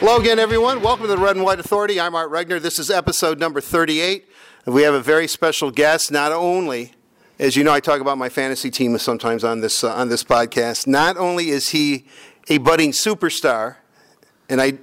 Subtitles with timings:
[0.00, 0.80] Hello again, everyone.
[0.80, 2.00] Welcome to the Red and White Authority.
[2.00, 2.60] I'm Art Regner.
[2.60, 4.28] This is episode number 38.
[4.66, 6.10] We have a very special guest.
[6.10, 6.92] Not only,
[7.38, 10.24] as you know, I talk about my fantasy team sometimes on this uh, on this
[10.24, 10.86] podcast.
[10.86, 12.06] Not only is he
[12.48, 13.76] a budding superstar,
[14.48, 14.78] and I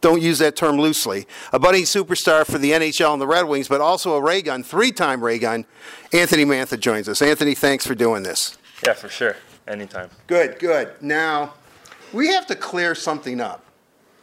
[0.00, 3.68] don't use that term loosely, a budding superstar for the NHL and the Red Wings,
[3.68, 5.66] but also a ray gun, three-time ray gun.
[6.12, 7.22] Anthony Mantha joins us.
[7.22, 8.56] Anthony, thanks for doing this.
[8.84, 9.36] Yeah, for sure.
[9.68, 10.10] Anytime.
[10.26, 10.92] Good, good.
[11.00, 11.54] Now,
[12.12, 13.64] we have to clear something up.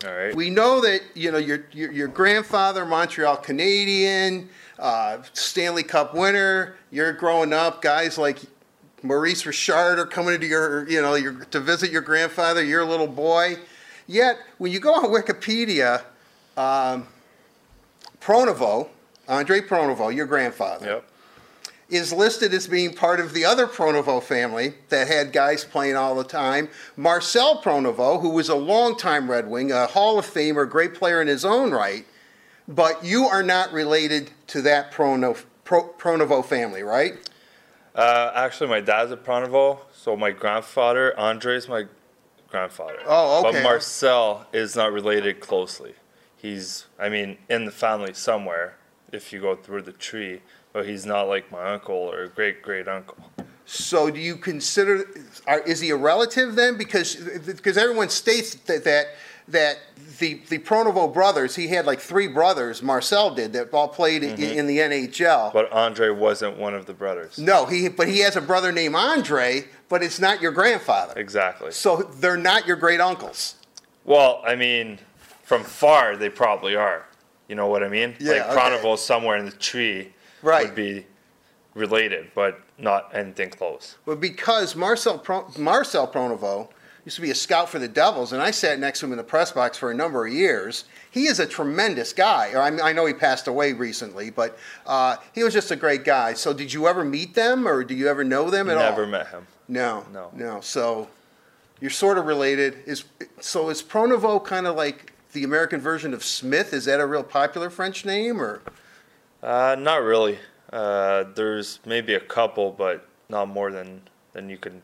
[0.06, 0.36] All right.
[0.36, 6.76] We know that you know your your, your grandfather, Montreal Canadian, uh, Stanley Cup winner.
[6.92, 8.40] You're growing up, guys like
[9.02, 12.64] Maurice Richard are coming to your you know your, to visit your grandfather.
[12.64, 13.58] You're a little boy.
[14.08, 16.04] Yet when you go on Wikipedia,
[16.58, 17.08] um,
[18.20, 18.90] Pronovost,
[19.30, 21.10] Andre Pronovost, your grandfather, yep.
[21.94, 26.16] Is listed as being part of the other Pronovost family that had guys playing all
[26.16, 26.70] the time.
[26.98, 31.28] Marcel Pronovost, who was a longtime Red Wing, a Hall of Famer, great player in
[31.28, 32.08] his own right,
[32.68, 37.30] but you are not related to that Prono, Pro, Pronovost family, right?
[37.94, 41.86] Uh, actually, my dad's a Pronovo, so my grandfather, Andre, is my
[42.50, 42.98] grandfather.
[43.06, 43.60] Oh, okay.
[43.60, 45.94] But Marcel is not related closely.
[46.38, 48.78] He's, I mean, in the family somewhere
[49.12, 50.42] if you go through the tree,
[50.74, 53.18] but he's not like my uncle or great great uncle.
[53.66, 55.06] So do you consider,
[55.48, 56.78] are, is he a relative then?
[56.78, 59.08] Because, because everyone states that, that,
[59.48, 59.80] that
[60.20, 64.36] the, the Pronovost brothers, he had like three brothers, Marcel did, that all played in,
[64.36, 64.60] mm-hmm.
[64.60, 65.54] in the NHL.
[65.54, 67.38] But Andre wasn't one of the brothers.
[67.38, 71.14] No, he, but he has a brother named Andre, but it's not your grandfather.
[71.16, 71.72] Exactly.
[71.72, 73.56] So they're not your great uncles.
[74.04, 75.00] Well, I mean,
[75.44, 77.06] from far they probably are.
[77.48, 78.16] You know what I mean?
[78.20, 78.54] Yeah, like okay.
[78.54, 80.12] Pronovost somewhere in the tree
[80.44, 80.68] Right.
[80.68, 81.06] would be
[81.74, 83.98] related, but not anything close.
[84.06, 86.70] But because Marcel, Pro, Marcel Pronovost
[87.06, 89.18] used to be a scout for the Devils, and I sat next to him in
[89.18, 92.54] the press box for a number of years, he is a tremendous guy.
[92.56, 96.06] I, mean, I know he passed away recently, but uh, he was just a great
[96.06, 96.34] guy.
[96.34, 98.84] So did you ever meet them, or do you ever know them at all?
[98.84, 99.48] Never met him.
[99.68, 100.30] No, No.
[100.34, 100.62] no.
[100.62, 101.08] So
[101.82, 102.78] you're sort of related.
[102.86, 103.04] Is
[103.40, 106.74] so is Pronovost kind of like the American version of Smith?
[106.74, 108.62] Is that a real popular French name, or
[109.44, 110.40] Uh, not really.
[110.72, 114.82] Uh, there's maybe a couple, but not more than than you can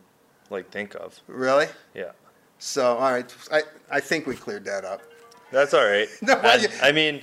[0.50, 1.20] like think of.
[1.28, 1.68] really?
[1.96, 2.12] Yeah,
[2.60, 5.02] So all right, I I think we cleared that up.
[5.52, 6.08] that's all right.
[6.22, 7.22] No, And, I mean,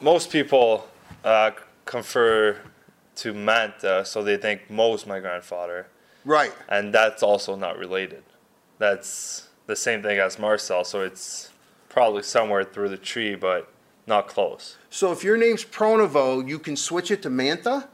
[0.00, 0.86] most people
[1.24, 1.50] uh,
[1.84, 2.56] confer
[3.16, 5.86] to Mantha, so they think Moe's my grandfather,
[6.24, 6.52] Right.
[6.68, 8.22] and that's also not related.
[8.78, 11.50] That's the same thing as Marcel, so it's
[11.90, 13.68] probably somewhere through the tree, but
[14.06, 14.76] not close.
[14.90, 17.88] So if your name's Pronovost, you can switch it to Mantha?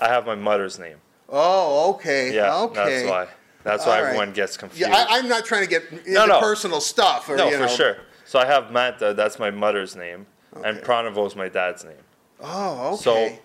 [0.00, 0.96] I have my mother's name.
[1.28, 2.34] Oh, okay.
[2.34, 3.02] Yeah, okay.
[3.02, 3.28] that's why.
[3.64, 4.06] That's why right.
[4.06, 4.80] everyone gets confused.
[4.80, 6.40] Yeah, I, I'm not trying to get into No, no.
[6.40, 7.28] personal stuff.
[7.28, 7.66] Or, no, for know.
[7.66, 7.96] sure.
[8.24, 10.80] So I have Mantha, that's my mother's name, and Okay.
[11.26, 11.94] is my dad's name.
[12.40, 13.02] Oh, okay.
[13.02, 13.40] So okay.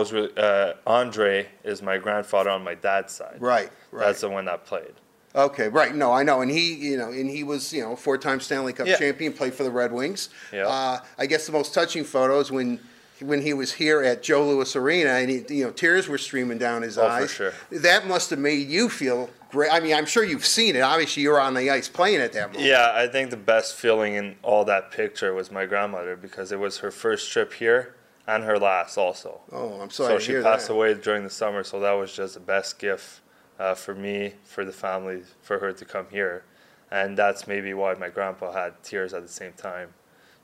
[0.00, 3.38] is, uh, Andre is my grandfather on my dad's side.
[3.40, 4.06] right, right.
[4.06, 4.92] That's the one that played.
[5.36, 5.94] Okay, right.
[5.94, 8.86] No, I know, and he, you know, and he was, you know, four-time Stanley Cup
[8.86, 8.96] Yeah.
[8.96, 10.30] champion, played for the Red Wings.
[10.52, 10.66] Yeah.
[10.66, 12.80] Uh, I guess the most touching photo is when,
[13.20, 16.56] when he was here at Joe Louis Arena, and he, you know, tears were streaming
[16.56, 17.30] down his Oh, for eyes.
[17.30, 17.52] sure.
[17.70, 19.70] That must have made you feel great.
[19.70, 20.80] I mean, I'm sure you've seen it.
[20.80, 22.64] Obviously, you were on the ice playing at that moment.
[22.64, 26.58] Yeah, I think the best feeling in all that picture was my grandmother because it
[26.58, 27.94] was her first trip here
[28.26, 29.40] and her last also.
[29.52, 30.72] Oh, I'm sorry so she passed that.
[30.74, 33.20] away during the summer, so that was just the best gift
[33.58, 36.44] uh, for me, for the family, for her to come here,
[36.90, 39.94] and that's maybe why my grandpa had tears at the same time.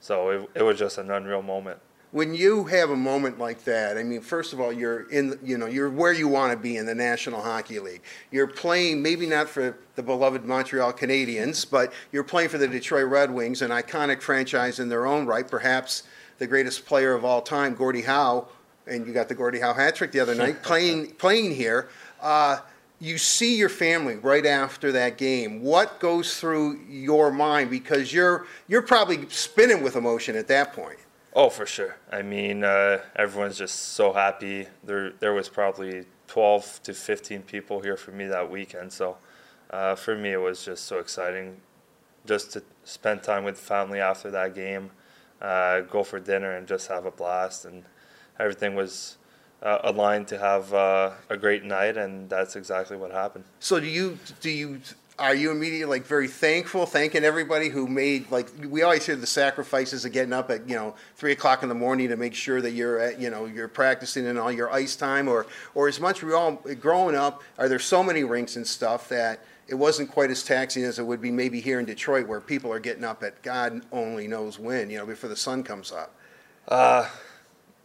[0.01, 1.79] So it, it was just an unreal moment.
[2.11, 5.57] when you have a moment like that, I mean, first of all, you're in, you
[5.57, 8.03] know, you're where you want to be in the National Hockey League.
[8.31, 13.09] You're playing maybe not for the beloved Montreal Canadiens, but you're playing for the Detroit
[13.09, 16.03] Red Wings, an iconic franchise in their own right, perhaps
[16.39, 18.47] the greatest player of all time, Gordie Howe,
[18.87, 21.89] and you got the Gordie Howe hat trick the other night, playing playing here.
[22.21, 22.59] Uh,
[23.03, 25.61] you see your family right after that game.
[25.61, 31.01] What goes through your mind because you're you're probably spinning with emotion at that point.
[31.35, 31.97] Oh, for sure.
[32.13, 34.69] I mean, uh, everyone's just so happy.
[34.85, 38.93] There, there was probably 12 to 15 people here for me that weekend.
[38.93, 39.17] So,
[39.71, 41.57] uh, for me, it was just so exciting,
[42.27, 44.91] just to spend time with family after that game,
[45.41, 47.65] uh, go for dinner, and just have a blast.
[47.65, 47.85] And
[48.39, 49.17] everything was
[49.63, 53.45] uh, aligned to have uh, a great night, and that's exactly what happened.
[53.61, 54.81] So do you do you
[55.19, 59.27] are you immediately like very thankful, thanking everybody who made like we always hear the
[59.27, 62.61] sacrifices of getting up at you know three o'clock in the morning to make sure
[62.61, 66.01] that you're at you know you're practicing in all your ice time, or or as
[66.01, 67.43] much we all growing up?
[67.59, 71.05] Are there so many rinks and stuff that it wasn't quite as taxing as it
[71.05, 74.59] would be maybe here in Detroit, where people are getting up at God only knows
[74.59, 76.15] when, you know, before the sun comes up.
[76.69, 77.09] Uh,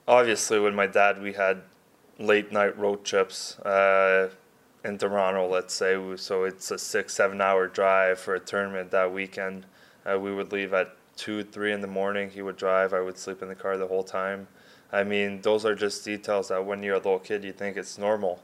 [0.07, 1.61] obviously, with my dad, we had
[2.19, 4.29] late night road trips uh,
[4.83, 5.97] in Toronto, let's say.
[6.17, 9.65] So it's a six, seven hour drive for a tournament that weekend.
[10.05, 12.29] Uh, we would leave at two, three in the morning.
[12.29, 12.93] He would drive.
[12.93, 14.47] I would sleep in the car the whole time.
[14.91, 17.97] I mean, those are just details that when you're a little kid, you think it's
[17.97, 18.41] normal.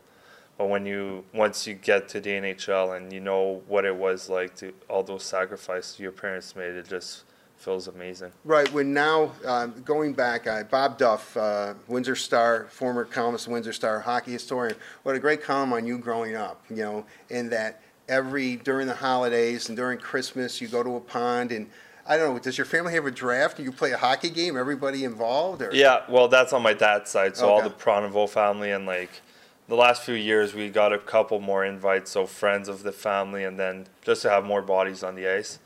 [0.58, 4.30] But when you once you get to the NHL and you know what it was
[4.30, 7.24] like to all those sacrifices your parents made, it just
[7.64, 8.32] feels amazing.
[8.44, 8.72] Right.
[8.74, 14.00] When now um, going back, uh, Bob Duff, uh, Windsor Star, former columnist, Windsor Star,
[14.00, 14.76] hockey historian.
[15.04, 16.64] What a great column on you growing up.
[16.70, 21.02] You know, in that every during the holidays and during Christmas, you go to a
[21.02, 21.70] pond and.
[22.06, 22.40] I don't know.
[22.40, 23.56] Does your family have a draft?
[23.56, 24.58] Do you play a hockey game?
[24.58, 25.62] Everybody involved?
[25.62, 25.70] Or?
[25.72, 27.38] Yeah, well, that's on my dad's side.
[27.38, 29.22] So all the Pronovost family and like
[29.70, 32.12] the last few years, we got a couple more invites.
[32.12, 35.60] So friends of the family, and then just to have more bodies on the ice.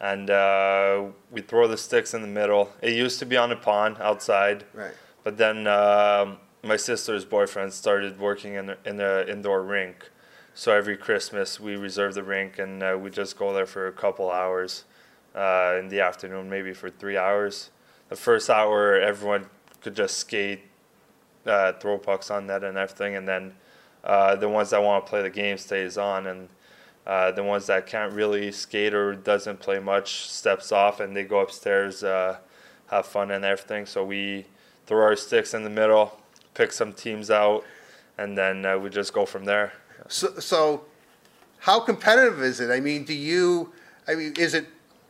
[0.00, 2.72] And uh, we throw the sticks in the middle.
[2.80, 4.94] It used to be on a pond outside, Right.
[5.24, 10.10] but then um, my sister's boyfriend started working in the, in the indoor rink.
[10.54, 13.92] So every Christmas we reserve the rink and uh, we just go there for a
[13.92, 14.84] couple hours
[15.34, 17.70] uh, in the afternoon, maybe for three hours.
[18.08, 19.46] The first hour, everyone
[19.80, 20.60] could just skate,
[21.46, 23.54] uh, throw pucks on net and everything, and then
[24.04, 26.48] uh, the ones that want to play the game stays on, and
[27.08, 31.24] uh, the ones that can't really skate or doesn't play much steps off, and they
[31.24, 32.36] go upstairs, uh,
[32.88, 33.86] have fun and everything.
[33.86, 34.44] So we
[34.86, 36.20] throw our sticks in the middle,
[36.52, 37.64] pick some teams out,
[38.18, 39.72] and then uh, we just go from there.
[40.08, 40.84] So, so
[41.60, 42.70] how competitive is it?
[42.70, 43.72] I mean, do you,
[44.06, 44.66] I mean, is it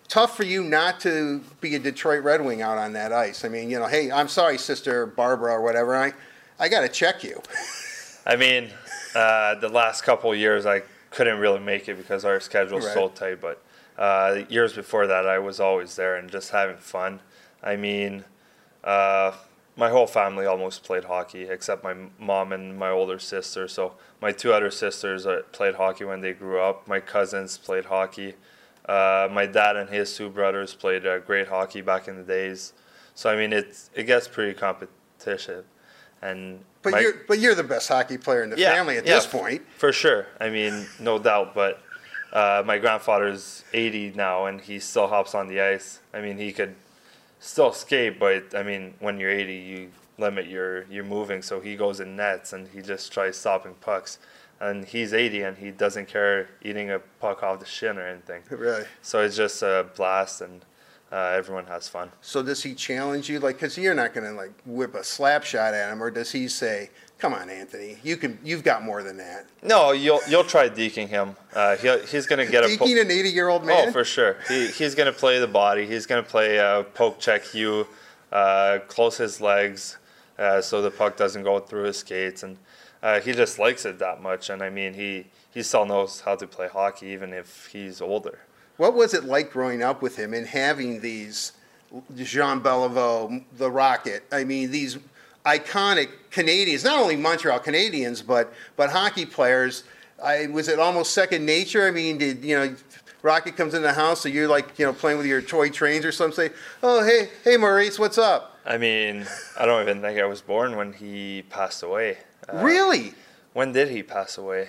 [0.07, 3.45] tough for you not to be a Detroit Red Wing out on that ice?
[3.45, 6.13] I mean, you know, hey, I'm sorry, Sister Barbara or whatever, I,
[6.61, 7.43] I got to check you.
[8.27, 8.71] I mean,
[9.17, 13.09] uh, the last couple of years I couldn't really make it because our schedule's so
[13.09, 13.41] tight.
[13.41, 13.63] But
[13.97, 17.21] uh, years before that, I was always there and just having fun.
[17.63, 18.25] I mean,
[18.85, 19.33] uh,
[19.77, 23.69] my whole family almost played hockey except my mom and my older sister.
[23.69, 26.89] So my two other sisters uh, played hockey when they grew up.
[26.89, 28.35] My cousins played hockey.
[28.89, 32.73] Uh, my dad and his two brothers played uh, great hockey back in the days.
[33.15, 35.65] So I mean, it's it gets pretty competitive,
[36.23, 39.07] and But my- you're, but you're the best hockey player in the Yeah, family at
[39.07, 39.63] yeah, this point.
[39.77, 40.27] For sure.
[40.41, 41.55] I mean, no doubt.
[41.55, 41.81] But
[42.33, 46.01] uh, my grandfather's 80 now, and he still hops on the ice.
[46.13, 46.75] I mean, he could
[47.41, 51.43] still skate, but I mean, when you're 80, you limit your your moving.
[51.43, 54.19] So he goes in nets, and he just tries stopping pucks.
[54.61, 58.43] And he's 80, and he doesn't care eating a puck off the shin or anything.
[58.51, 58.85] Really.
[59.03, 60.65] So it's just a blast, and
[61.11, 62.11] uh, everyone has fun.
[62.21, 63.41] So does he challenge you?
[63.41, 66.31] Like, because you're not going to like whip a slap shot at him, or does
[66.33, 70.45] he say, "Come on, Anthony, you can, you've got more than that." No, you'll you'll
[70.45, 71.37] try deking him.
[71.55, 72.77] Uh, he'll, he's gonna get a.
[72.77, 73.89] po- Deking an 80 year old man.
[73.89, 74.37] Oh, for sure.
[74.49, 75.87] He, he's going to play the body.
[75.87, 77.87] He's going to play uh, poke check you,
[78.33, 79.97] uh, close his legs
[80.39, 82.43] uh, so the puck doesn't go through his skates.
[82.43, 82.59] And
[83.03, 84.51] uh, he just likes it that much.
[84.51, 88.41] And I mean, he, he still knows how to play hockey even if he's older.
[88.79, 91.53] What was it like growing up with him and having these
[92.15, 94.25] Jean Beliveau, the Rocket?
[94.33, 94.99] I mean, these
[95.45, 99.85] iconic Canadians, not only Montreal Canadiens, but but hockey players.
[100.23, 101.87] I was it almost second nature.
[101.87, 102.75] I mean, did you know?
[103.23, 106.05] Rocket comes in the house, so you're like, you know, playing with your toy trains
[106.05, 106.51] or something.
[106.51, 106.55] Say,
[106.85, 108.57] oh, hey, hey, Maurice, what's up?
[108.65, 109.27] I mean,
[109.59, 112.19] I don't even think I was born when he passed away.
[112.49, 113.15] Uh, really?
[113.55, 114.69] When did he pass away?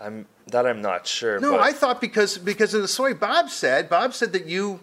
[0.00, 1.38] I'm that I'm not sure.
[1.40, 3.88] No, but I thought because because of the story Bob said.
[3.88, 4.80] Bob said that you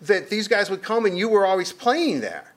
[0.00, 2.52] that these guys would come and you were always playing there.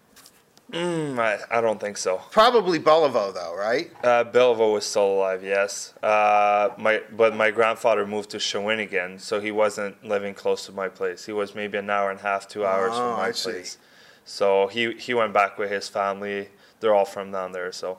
[0.71, 2.21] Mm, I, I don't think so.
[2.29, 3.89] Probably Beliveau, though, right?
[4.03, 5.95] Uh, Beliveau was still alive, yes.
[6.03, 10.87] Uh, my but my grandfather moved to Shawinigan, so he wasn't living close to my
[10.87, 11.25] place.
[11.25, 13.51] He was maybe an hour and a half, two hours Oh, from my I see.
[13.51, 13.77] place.
[14.25, 16.49] So he he went back with his family.
[16.81, 17.71] They're all from down there.
[17.71, 17.97] So,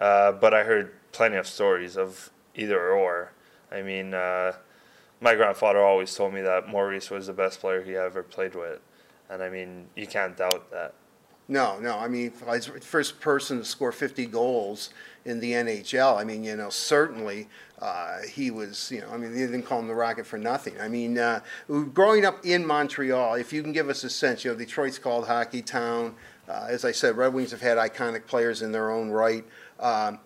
[0.00, 3.30] uh, but I heard plenty of stories of either or.
[3.70, 4.52] I mean, uh,
[5.20, 8.80] my grandfather always told me that Maurice was the best player he ever played with,
[9.28, 10.94] and I mean, you can't doubt that.
[11.50, 11.98] No, no.
[11.98, 14.90] I mean, first person to score 50 goals
[15.24, 16.18] in the NHL.
[16.18, 17.48] I mean, you know, certainly
[17.80, 20.78] uh, he was, you know, I mean, they didn't call him the Rocket for nothing.
[20.78, 21.40] I mean, uh,
[21.94, 25.26] growing up in Montreal, if you can give us a sense, you know, Detroit's called
[25.26, 26.14] Hockey Town.
[26.46, 29.44] Uh, as I said, Red Wings have had iconic players in their own right.
[29.80, 30.20] Um,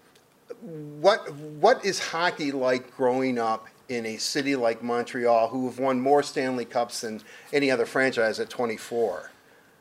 [0.61, 6.00] what what is hockey like growing up in a city like Montreal, who have won
[6.00, 7.21] more Stanley Cups than
[7.52, 9.32] any other franchise at 24?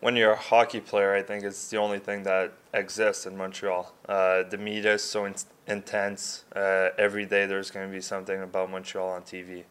[0.02, 3.94] when you're a hockey player, I think it's the only thing that exists in Montreal.
[4.10, 5.36] Uh, the media is so in-
[5.68, 6.44] intense.
[6.56, 9.64] Uh, every day there's going to be something about Montreal on TV,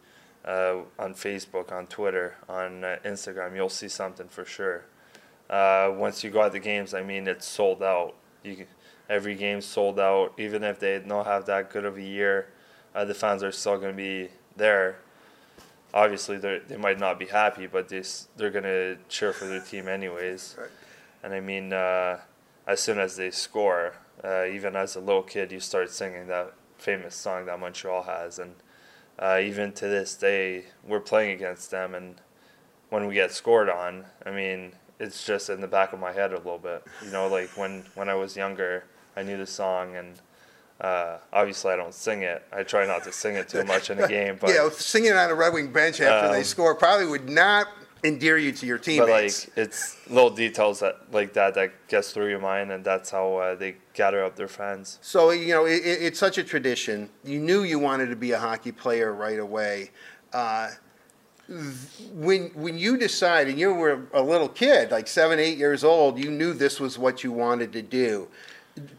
[0.45, 3.55] uh, on Facebook, on Twitter, on uh, Instagram.
[3.55, 4.85] You'll see something for sure.
[5.49, 8.15] Uh, once you go at the games, I mean, it's sold out.
[8.41, 8.67] You can,
[9.11, 10.33] every game's sold out.
[10.39, 12.47] Even if they don't have that good of a year,
[12.95, 14.97] uh, the fans are still going to be there
[15.93, 18.03] obviously they they might not be happy, but they
[18.37, 20.55] they're gonna cheer for their team anyways.
[20.59, 20.69] Right.
[21.23, 22.19] And I mean, uh,
[22.65, 26.53] as soon as they score, uh, even as a little kid, you start singing that
[26.77, 28.55] famous song that Montreal has, and
[29.19, 32.15] uh, even to this day, we're playing against them, and
[32.89, 36.33] when we get scored on, I mean, it's just in the back of my head
[36.33, 36.83] a little bit.
[37.03, 40.19] You know, like when when I was younger, I knew the song and.
[40.79, 42.41] Uh, obviously, I don't sing it.
[42.51, 45.29] I try not to sing it too much in a game, but yeah, singing on
[45.29, 47.67] a Red Wing bench after they Um, score probably would not
[48.03, 49.45] endear you to your teammates.
[49.45, 53.11] but like it's little details that like that that gets through your mind, and that's
[53.11, 54.97] how uh, they gather up their fans.
[55.03, 57.11] So you know, it, it- it's such a tradition.
[57.23, 59.91] You knew you wanted to be a hockey player right away.
[60.33, 60.69] Uh,
[62.13, 66.17] when when you decided, and you were a little kid, like seven, eight years old.
[66.17, 68.27] You knew this was what you wanted to do.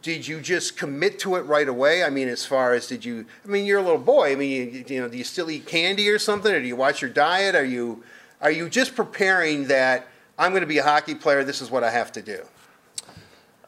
[0.02, 2.04] Did you just commit to it right away?
[2.04, 3.24] I mean, as far as did you?
[3.44, 4.32] I mean, you're a little boy.
[4.32, 6.76] I mean, you, you know, do you still eat candy or something, or do you
[6.76, 7.54] watch your diet?
[7.54, 8.02] Are you
[8.42, 11.44] are you just preparing that I'm going to be a hockey player?
[11.44, 12.42] This is what I have to do.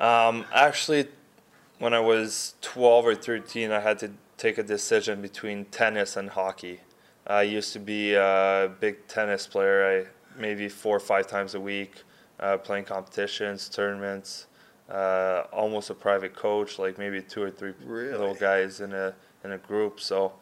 [0.01, 1.07] Um, actually,
[1.79, 6.29] when I was 12 or 13, I had to take a decision between tennis and
[6.29, 6.81] hockey.
[7.27, 10.05] I used to be a big tennis player.
[10.05, 12.03] I maybe four or five times a week,
[12.41, 14.47] uh, playing competitions, tournaments.
[14.89, 18.13] Uh, almost a private coach, like maybe two or three Really?
[18.13, 19.99] little guys in a in a group.
[19.99, 20.33] So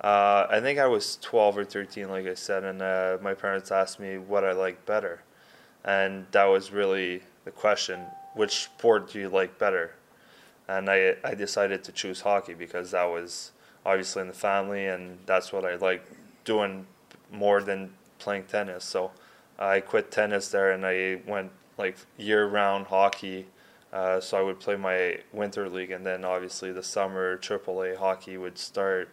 [0.00, 3.70] uh, I think I was 12 or 13, like I said, and uh, my parents
[3.72, 5.22] asked me what I liked better,
[5.84, 8.00] and that was really the question:
[8.34, 9.94] which sport do you like better?
[10.68, 13.50] And I I decided to choose hockey because that was
[13.84, 16.04] obviously in the family, and that's what I like
[16.44, 16.86] doing
[17.32, 18.84] more than playing tennis.
[18.84, 19.10] So
[19.58, 23.46] I quit tennis there, and I went like year-round hockey.
[23.92, 28.36] Uh, so I would play my winter league, and then obviously the summer AAA hockey
[28.36, 29.08] would start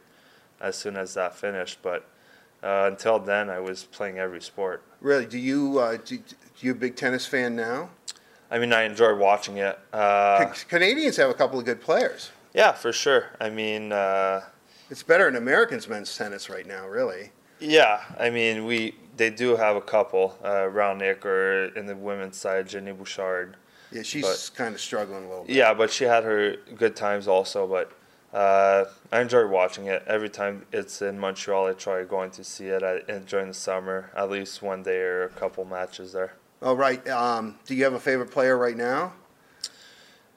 [0.61, 1.79] as soon as that finished.
[1.81, 2.07] But
[2.63, 4.83] uh, until then, I was playing every sport.
[5.01, 5.25] Really?
[5.25, 6.25] Do you uh, do, do
[6.59, 7.89] you a big tennis fan now?
[8.51, 9.77] I mean, I enjoy watching it.
[9.91, 12.31] Uh, Canadians have a couple of good players.
[12.53, 13.25] yeah, for sure.
[13.41, 14.41] I mean, uh,
[14.89, 17.31] It's better in Americans men's tennis right now, really.
[17.59, 18.03] yeah.
[18.19, 20.37] I mean, we they do have a couple.
[20.43, 23.57] Uh, Raonic or in the women's side, Genie Bouchard.
[23.91, 25.55] Yeah, she's kind of struggling a little bit.
[25.55, 27.65] Yeah, but she had her good times also.
[27.67, 27.91] But
[28.37, 31.67] uh, I enjoy watching it every time it's in Montreal.
[31.67, 35.23] I try going to see it in, during the summer, at least one day or
[35.23, 36.33] a couple matches there.
[36.61, 37.07] All right.
[37.07, 39.13] Um, do you have a favorite player right now?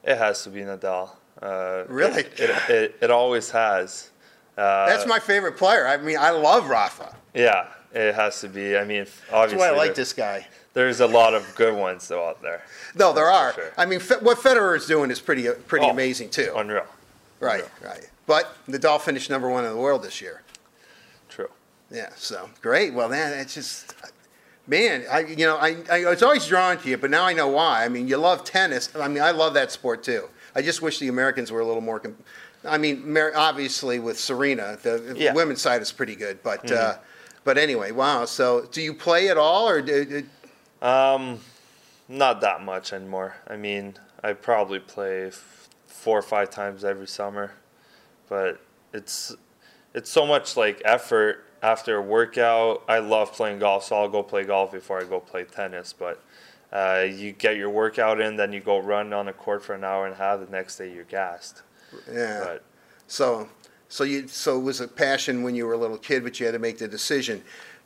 [0.03, 1.11] It has to be Nadal.
[1.41, 2.21] Uh, Really?
[2.21, 4.11] It, it, it, it always has.
[4.57, 5.87] Uh, That's my favorite player.
[5.87, 7.15] I mean, I love Rafa.
[7.33, 8.77] Yeah, it has to be.
[8.77, 9.31] I mean, obviously.
[9.31, 10.47] That's why I like this guy.
[10.73, 12.63] there's a lot of good ones though out there.
[12.95, 13.53] No, there are.
[13.53, 13.71] Sure.
[13.77, 16.53] I mean, what Federer is doing is pretty uh, pretty Oh, amazing too.
[16.55, 16.85] Unreal.
[17.39, 18.07] Right, right.
[18.27, 20.43] But Nadal finished number one in the world this year.
[21.29, 21.49] True.
[21.89, 22.93] Yeah, so great.
[22.93, 23.93] Well, then it's just,
[24.67, 27.47] man, I you know I, I was always drawn to you, but now I know
[27.47, 27.83] why.
[27.83, 28.89] I mean, you love tennis.
[28.95, 30.29] I mean, I love that sport too.
[30.55, 32.01] I just wish the Americans were a little more.
[32.63, 35.33] I mean, Mer- obviously with Serena, the Yeah.
[35.33, 36.97] women's side is pretty good, but uh,
[37.43, 38.25] but anyway, wow.
[38.25, 41.39] So, do you play at all, or do, do- Um,
[42.07, 43.35] not that much anymore.
[43.47, 47.53] I mean, I probably play f- four or five times every summer,
[48.29, 48.59] but
[48.93, 49.33] it's
[49.93, 52.83] it's so much like effort after a workout.
[52.87, 55.93] I love playing golf, so I'll go play golf before I go play tennis.
[55.93, 56.21] But
[56.73, 59.83] uh, you get your workout in, then you go run on a court for an
[59.83, 60.39] hour and a half.
[60.39, 61.61] The next day you're gassed.
[62.11, 62.41] yeah?
[62.43, 62.63] But
[63.07, 63.47] So,
[63.91, 66.45] so you, so it was a passion when you were a little kid, but you
[66.45, 67.43] had to make the decision.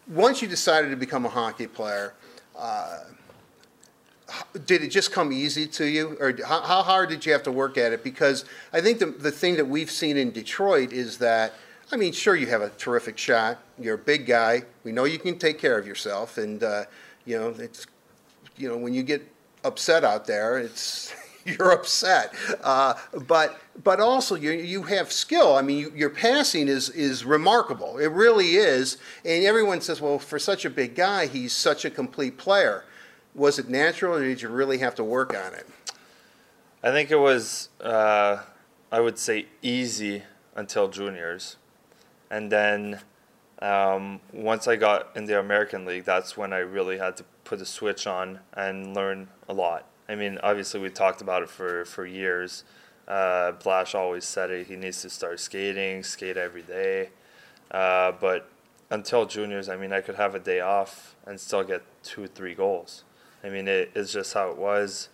[0.08, 2.14] Once you decided to become a hockey player,
[2.56, 3.00] uh,
[4.68, 7.52] did it just come easy to you, or how, how hard did you have to
[7.52, 8.04] work at it?
[8.04, 11.54] Because I think the the thing that we've seen in Detroit is that,
[11.92, 15.18] I mean, sure you have a terrific shot, you're a big guy, we know you
[15.18, 16.84] can take care of yourself, and uh,
[17.26, 17.88] you know it's,
[18.58, 19.28] you know when you get
[19.64, 21.16] upset out there, it's
[21.60, 22.34] you're upset.
[22.64, 22.96] Uh,
[23.28, 25.56] but but also you you have skill.
[25.56, 27.98] I mean, you, your passing is is remarkable.
[27.98, 28.98] It really is.
[29.24, 32.86] And everyone says, well, for such a big guy, he's such a complete player.
[33.36, 35.68] Was it natural, or did you really have to work on it?
[36.84, 38.38] I think it was, uh,
[38.92, 40.24] I would say, easy
[40.56, 41.58] until juniors,
[42.30, 43.02] and then
[43.62, 47.60] Um, once I got in the American League, that's when I really had to put
[47.60, 49.86] the switch on and learn a lot.
[50.08, 52.64] I mean, obviously we talked about it for for years.
[53.08, 54.68] Uh, Blash always said it.
[54.68, 57.10] He needs to start skating, skate every day.
[57.70, 58.50] Uh, but
[58.90, 62.56] until juniors, I mean, I could have a day off and still get two, three
[62.56, 63.04] goals.
[63.44, 65.10] I mean, it, it's just how it was.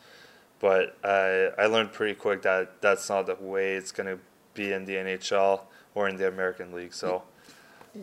[0.60, 4.20] But I, I learned pretty quick that that's not the way it's going to
[4.54, 5.62] be in the NHL
[5.96, 6.94] or in the American League.
[6.94, 7.24] So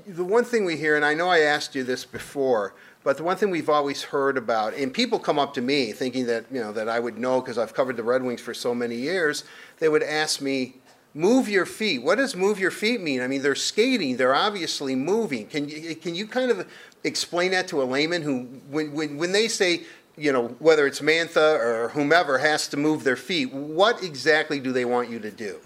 [0.07, 2.75] The one thing we hear, and I know I asked you this before,
[3.08, 6.26] but the one thing we've always heard about, and people come up to me thinking
[6.26, 8.74] that, you know, that I would know because I've covered the Red Wings for so
[8.74, 9.44] many years,
[9.78, 10.74] they would ask me,
[11.14, 12.02] move your feet.
[12.02, 13.22] What does move your feet mean?
[13.22, 15.46] I mean, they're skating, they're obviously moving.
[15.46, 16.70] Can you, can you kind of
[17.02, 19.84] explain that to a layman who, when, when, when they say,
[20.18, 24.70] you know, whether it's Mantha or whomever has to move their feet, what exactly do
[24.70, 25.60] they want you to do?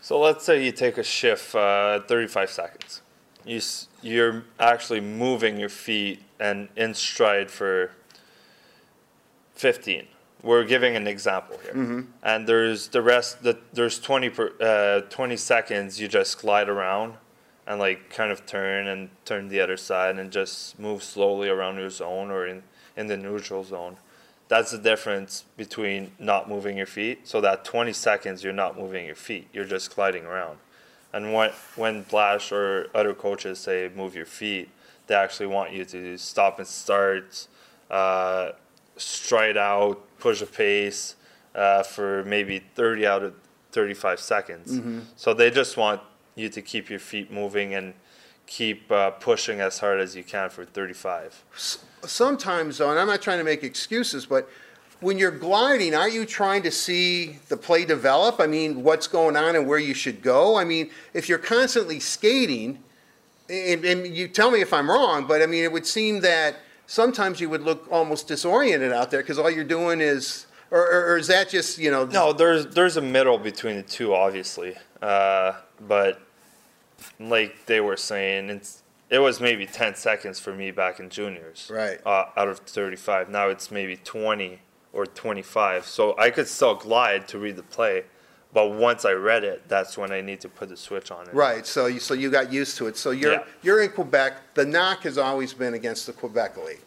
[0.00, 3.02] So let's say you take a shift, uh, 35 seconds.
[3.44, 3.60] You,
[4.00, 7.92] you're actually moving your feet and in stride for
[9.54, 10.08] 15.
[10.42, 11.74] We're giving an example here.
[12.22, 17.14] And there's the rest, the, there's 20, per, uh, 20 seconds you just glide around
[17.66, 21.76] and like kind of turn and turn the other side and just move slowly around
[21.76, 22.62] your zone or in,
[22.96, 23.98] in the neutral zone.
[24.48, 27.28] That's the difference between not moving your feet.
[27.28, 29.46] So that 20 seconds, you're not moving your feet.
[29.52, 30.58] You're just gliding around.
[31.12, 34.70] And when when Blash or other coaches say move your feet,
[35.10, 37.48] they actually want you to stop and start,
[37.90, 38.52] uh,
[38.96, 41.16] stride out, push a pace
[41.52, 43.34] uh, for maybe 30 out of
[43.72, 44.80] 35 seconds.
[45.16, 46.00] So they just want
[46.36, 47.92] you to keep your feet moving and
[48.46, 51.44] keep uh, pushing as hard as you can for 35.
[52.04, 54.48] sometimes though, and I'm not trying to make excuses, but
[55.00, 58.38] when you're gliding, aren't you trying to see the play develop?
[58.38, 60.56] I mean, what's going on and where you should go?
[60.56, 62.78] I mean, if you're constantly skating,
[63.50, 66.56] and, and you tell me if I'm wrong, but I mean, it would seem that
[66.86, 71.12] sometimes you would look almost disoriented out there because all you're doing is, or, or,
[71.12, 72.04] or is that just, you know?
[72.06, 74.76] No, there's there's a middle between the two, obviously.
[75.02, 75.54] Uh,
[75.86, 76.20] but
[77.18, 81.70] like they were saying, it's it was maybe ten seconds for me back in juniors.
[81.72, 81.98] Right.
[82.06, 84.60] Uh, out of thirty-five, now it's maybe twenty
[84.92, 85.86] or twenty-five.
[85.86, 88.04] So I could still glide to read the play,
[88.52, 91.34] but once I read it, that's when I need to put the switch on it.
[91.34, 92.96] Right, so you, so you got used to it.
[92.96, 93.44] So you're, Yeah.
[93.62, 94.54] you're in Quebec.
[94.54, 96.84] The knock has always been against the Quebec League,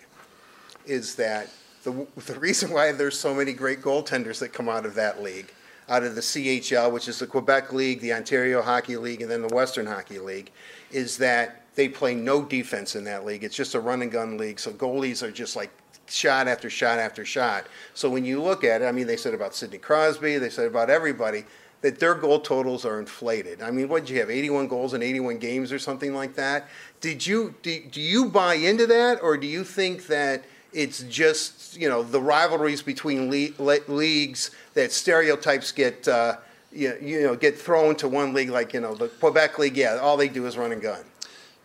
[0.86, 1.50] is that
[1.84, 5.54] the, the reason why there's so many great goaltenders that come out of that league,
[5.90, 9.42] out of the CHL, which is the Quebec League, the Ontario Hockey League, and then
[9.42, 10.52] the Western Hockey League,
[10.92, 13.44] is that they play no defense in that league.
[13.44, 15.72] It's just a run and gun league, so goalies are just like
[16.14, 17.66] shot after shot after shot.
[17.94, 20.68] So when you look at it, I mean, they said about Sidney Crosby, they said
[20.68, 21.46] about everybody,
[21.82, 23.62] that their goal totals are inflated.
[23.62, 26.68] I mean, what did you have, 81 goals in 81 games or something like that?
[27.02, 31.78] Did you, do, do you buy into that, or do you think that it's just,
[31.78, 36.38] you know, the rivalries between le- le- leagues that stereotypes get, uh,
[36.72, 39.98] you, you know, get thrown to one league, like, you know, the Quebec League, yeah,
[40.02, 41.04] all they do is run and gun.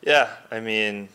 [0.03, 1.09] Yeah, I mean,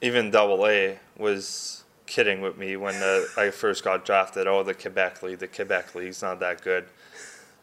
[0.00, 1.81] even Double A was
[2.12, 4.46] kidding with me when uh, I first got drafted.
[4.46, 6.84] Oh, the Quebec League, the Quebec League's not that good,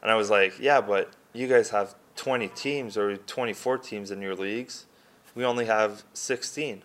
[0.01, 4.21] and I was like, yeah, but you guys have 20 teams or 24 teams in
[4.23, 4.87] your leagues.
[5.35, 6.81] We only have 16.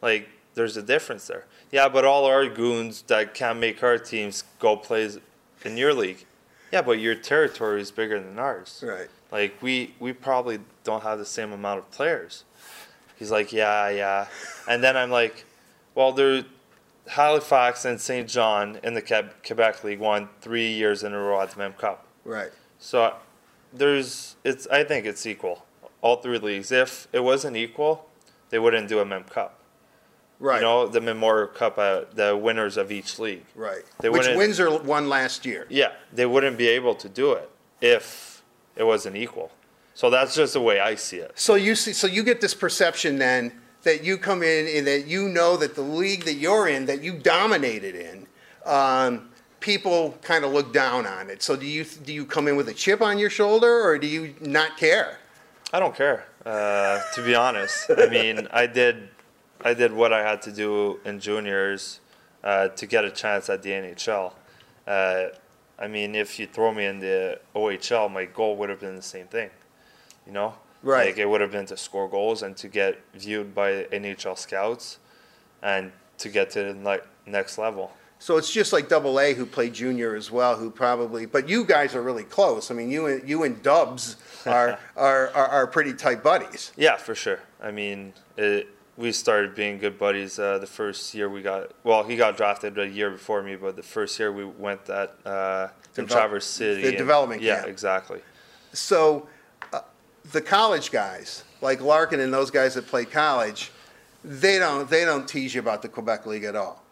[0.00, 1.44] Like, there's a difference there.
[1.70, 5.18] Yeah, but all our goons that can't make our teams go plays
[5.64, 6.24] in your league.
[6.72, 8.82] Yeah, but your territory is bigger than ours.
[8.86, 9.08] Right.
[9.30, 12.44] Like we we probably don't have the same amount of players.
[13.16, 14.26] He's like, yeah, yeah,
[14.66, 15.44] and then I'm like,
[15.94, 16.44] well, there,
[17.08, 18.28] Halifax and St.
[18.28, 19.02] John in the
[19.46, 22.06] Quebec League won three years in a row at the Mem Cup.
[22.24, 22.50] Right.
[22.78, 23.14] So
[23.72, 25.64] there's it's I think it's equal.
[26.02, 26.72] All three leagues.
[26.72, 28.06] If it wasn't equal,
[28.50, 29.56] they wouldn't do a Mem Cup.
[30.38, 30.56] Right.
[30.56, 33.44] You know, the Memorial Cup, uh, the winners of each league.
[33.54, 33.82] Right.
[34.00, 35.66] They Which wouldn't- Windsor won last year.
[35.68, 37.50] Yeah, they wouldn't be able to do it
[37.82, 38.42] if
[38.74, 39.52] it wasn't equal.
[39.92, 41.32] So that's just the way I see it.
[41.34, 43.52] So you see, so you get this perception then
[43.82, 47.02] that you come in and that you know that the league that you're in, that
[47.02, 48.26] you dominated in,
[48.66, 51.42] um, people kind of look down on it.
[51.42, 54.06] So do you do you come in with a chip on your shoulder, or do
[54.06, 55.18] you not care?
[55.72, 57.90] I don't care, uh, to be honest.
[57.96, 59.08] I mean, I did,
[59.60, 62.00] I did what I had to do in juniors
[62.42, 64.32] uh, to get a chance at the NHL.
[64.84, 65.26] Uh,
[65.78, 69.02] I mean, if you throw me in the OHL, my goal would have been the
[69.02, 69.50] same thing.
[70.26, 71.06] You know, Right.
[71.08, 74.98] Like it would have been to score goals and to get viewed by NHL scouts,
[75.62, 77.92] and to get to the ne- next level.
[78.18, 81.24] So it's just like Double A who played junior as well, who probably.
[81.26, 82.70] But you guys are really close.
[82.70, 84.16] I mean, you and you and Dubs
[84.46, 86.72] are are, are, are pretty tight buddies.
[86.76, 87.40] Yeah, for sure.
[87.62, 91.72] I mean, it, we started being good buddies uh, the first year we got.
[91.84, 95.16] Well, he got drafted a year before me, but the first year we went that
[95.24, 96.82] uh, in Traverse City.
[96.82, 97.68] the and- development Yeah, camp.
[97.68, 98.20] exactly.
[98.74, 99.28] So
[100.32, 103.70] the college guys, like Larkin and those guys that played college,
[104.24, 106.82] they don't they don't tease you about the Quebec League at all.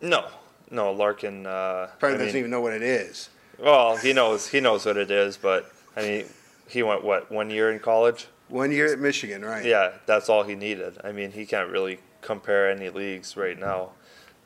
[0.00, 0.26] No,
[0.70, 1.46] no, Larkin.
[1.46, 3.30] Uh, Probably I doesn't mean, even know what it is.
[3.58, 6.26] Well, he knows he knows what it is, but I mean,
[6.68, 8.28] he went what one year in college.
[8.48, 9.64] One year at Michigan, right?
[9.64, 10.96] Yeah, that's all he needed.
[11.04, 13.90] I mean, he can't really compare any leagues right now.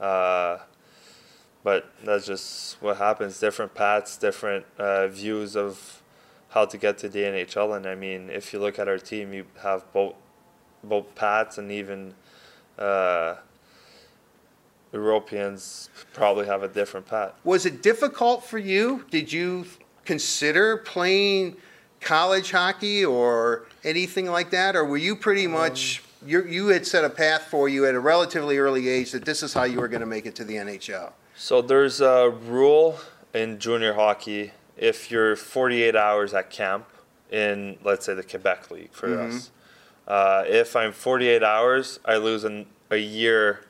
[0.01, 0.59] Uh,
[1.63, 3.39] but that's just what happens.
[3.39, 6.02] Different paths, different uh, views of
[6.53, 7.77] how to get to the NHL.
[7.77, 10.15] And I mean, if you look at our team, you have both
[10.85, 12.13] both paths and even
[12.79, 13.37] uh,
[14.93, 17.33] Europeans probably have a different path.
[17.45, 19.07] Was it difficult for you?
[19.11, 19.65] Did you
[20.05, 21.57] consider playing
[22.01, 27.05] college hockey or anything like that, or were you pretty much you you had set
[27.05, 29.89] a path for you at a relatively early age that this is how you were
[29.89, 31.13] going to make it to the NHL?
[31.35, 32.99] So there's a rule
[33.33, 36.87] in junior hockey if you're 48 hours at camp
[37.31, 39.29] in, let's say, the Quebec League for Mhm.
[39.37, 39.51] us.
[40.07, 43.61] Uh, if I'm 48 hours, I lose an, a year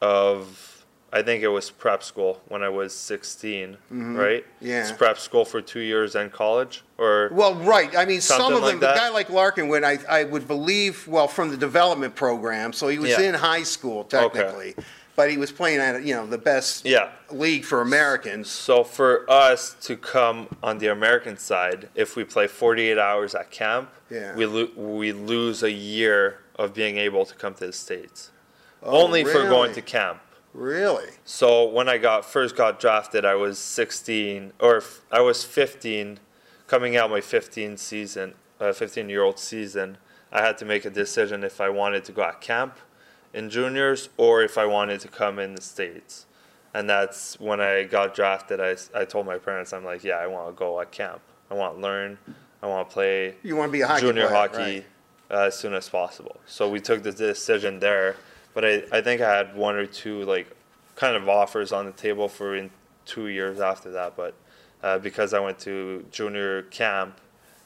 [0.00, 4.44] of, I think it was prep school when I was 16, right?
[4.44, 4.66] Mm-hmm.
[4.66, 4.80] Yeah.
[4.82, 7.94] It's prep school for two years and college, or Well, right.
[7.96, 8.62] I mean, some of them.
[8.62, 12.72] like the guy like Larkin, when I I would believe, well, from the development program,
[12.72, 13.20] so he was Yeah.
[13.22, 14.76] in high school technically,
[15.20, 17.10] but he was playing at you know the best yeah.
[17.30, 18.48] league for Americans.
[18.50, 23.50] So for us to come on the American side, if we play 48 hours at
[23.50, 24.34] camp, Yeah.
[24.34, 28.30] we lo- we lose a year of being able to come to the states.
[28.82, 30.20] Oh, Only for going to camp.
[30.54, 31.10] Really?
[31.26, 36.18] So when I got first got drafted, I was 16 or f- I was 15,
[36.66, 39.98] coming out my 15 season, uh, 15 year old season.
[40.32, 42.78] I had to make a decision if I wanted to go at camp
[43.32, 46.26] in juniors or if I wanted to come in the states.
[46.72, 48.60] And that's when I got drafted.
[48.60, 51.20] I, I told my parents, I'm like, yeah, I want to go at camp.
[51.50, 52.18] I want to learn.
[52.62, 54.86] I want to play You want to be a hockey junior player, hockey right?
[55.30, 56.38] uh, as soon as possible.
[56.46, 58.16] So we took the decision there.
[58.54, 60.48] But I, I think I had one or two like
[60.94, 62.70] kind of offers on the table for in
[63.04, 64.16] two years after that.
[64.16, 64.34] But
[64.82, 67.20] uh, because I went to junior camp,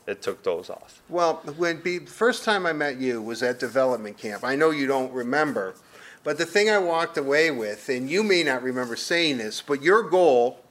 [0.06, 1.02] it took those off.
[1.08, 4.44] Well, when be, first time I met you was at development camp.
[4.44, 5.74] I know you don't remember,
[6.22, 9.82] but the thing I walked away with, and you may not remember saying this, but
[9.82, 10.64] your goal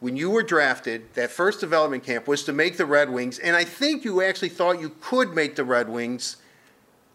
[0.00, 3.56] when you were drafted, that first development camp, was to make the Red Wings, and
[3.56, 6.36] I think you actually thought you could make the Red Wings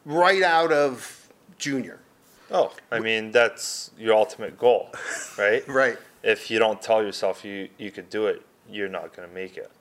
[0.06, 2.00] right out of junior.
[2.52, 4.90] Oh, I mean that's your ultimate goal,
[5.38, 5.66] right?
[5.68, 5.98] Right.
[6.24, 9.58] if you don't tell yourself you, you could do it, you're not going to make
[9.58, 9.72] it.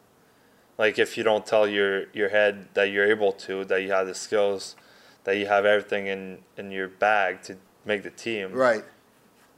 [0.83, 4.09] Like if you don't tell your, your head that you're able to, that you have
[4.09, 4.75] the skills,
[5.23, 8.83] that you have everything in, in your bag to make the team, Right.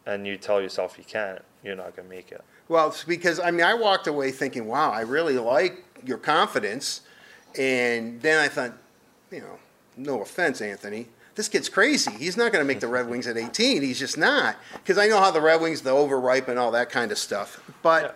[0.04, 2.44] and you tell yourself you can't, you're not going to make it.
[2.68, 7.00] Well, because I mean, I walked away thinking, "Wow, I really like your confidence,"
[7.58, 8.72] and then I thought,
[9.30, 9.58] you know,
[9.96, 12.10] no offense, Anthony, this kid's crazy.
[12.10, 13.80] He's not going to make the Red Wings at 18.
[13.80, 14.56] He's just not.
[14.74, 17.62] Because I know how the Red Wings, the overripe and all that kind of stuff.
[17.82, 18.10] But Yeah.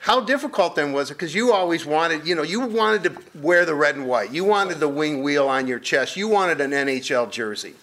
[0.00, 1.14] How difficult then was it?
[1.14, 4.32] Because you always wanted, you know, you wanted to wear the red and white.
[4.32, 6.16] You wanted the wing wheel on your chest.
[6.16, 7.74] You wanted an NHL jersey.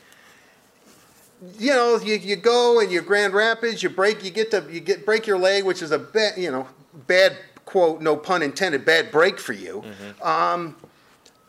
[1.59, 4.79] You know, you, you go and you're Grand Rapids, you break, you get to, you
[4.79, 6.67] get, break your leg, which is a bad, you know,
[7.07, 9.83] bad quote, no pun intended, bad break for you.
[10.23, 10.75] Um,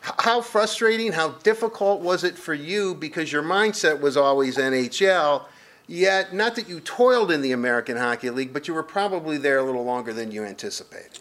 [0.00, 2.94] how frustrating, how difficult was it for you?
[2.94, 5.44] Because your mindset was always NHL,
[5.86, 9.58] yet not that you toiled in the American Hockey League, but you were probably there
[9.58, 11.20] a little longer than you anticipated.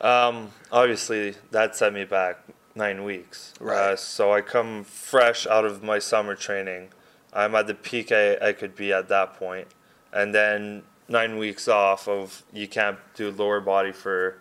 [0.00, 2.38] Um, obviously, that set me back
[2.74, 3.54] nine weeks.
[3.60, 3.92] Right.
[3.92, 6.88] Uh, so I come fresh out of my summer training.
[7.32, 9.68] I'm at the peak I, I could be at that point.
[10.12, 14.38] And then nine weeks off of you can't do lower body for,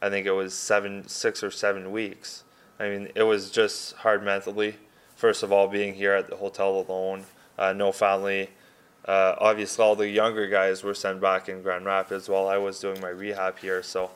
[0.00, 2.44] I think it was seven, six or seven weeks.
[2.78, 4.76] I mean, it was just hard mentally.
[5.16, 7.24] First of all, being here at the hotel alone,
[7.58, 8.50] uh, no family.
[9.04, 12.80] Uh, obviously, all the younger guys were sent back in Grand Rapids while I was
[12.80, 13.82] doing my rehab here.
[13.82, 14.10] So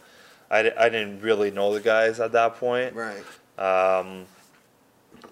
[0.51, 2.95] I, I didn't really know the guys at that point.
[2.95, 3.23] Right.
[3.59, 4.27] Um,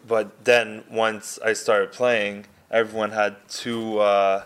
[0.06, 4.44] but then once I started playing, everyone had two uh,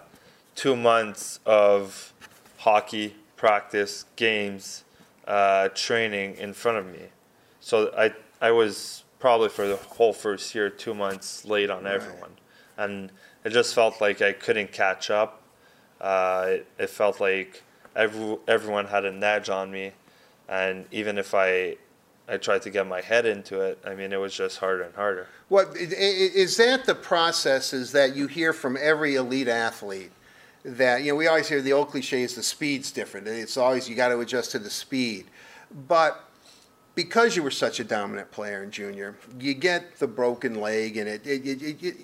[0.54, 2.12] two months of
[2.58, 4.84] hockey practice, games,
[5.26, 7.06] uh, training in front of me.
[7.60, 11.94] So I I was probably for the whole first year two months late on Right.
[11.94, 12.32] everyone,
[12.76, 13.10] and
[13.44, 15.42] it just felt like I couldn't catch up.
[16.00, 17.62] Uh, it, it felt like
[17.96, 19.92] every, everyone had a nudge on me,
[20.48, 21.76] and even if I
[22.28, 24.94] I tried to get my head into it, I mean, it was just harder and
[24.94, 25.26] harder.
[25.48, 30.12] What, is that the processes that you hear from every elite athlete?
[30.64, 33.26] That, you know, we always hear the old cliche is the speed's different.
[33.26, 35.26] It's always, you got to adjust to the speed.
[35.88, 36.22] But
[36.94, 41.08] because you were such a dominant player in junior, you get the broken leg and
[41.08, 41.96] it, it, it, it, it-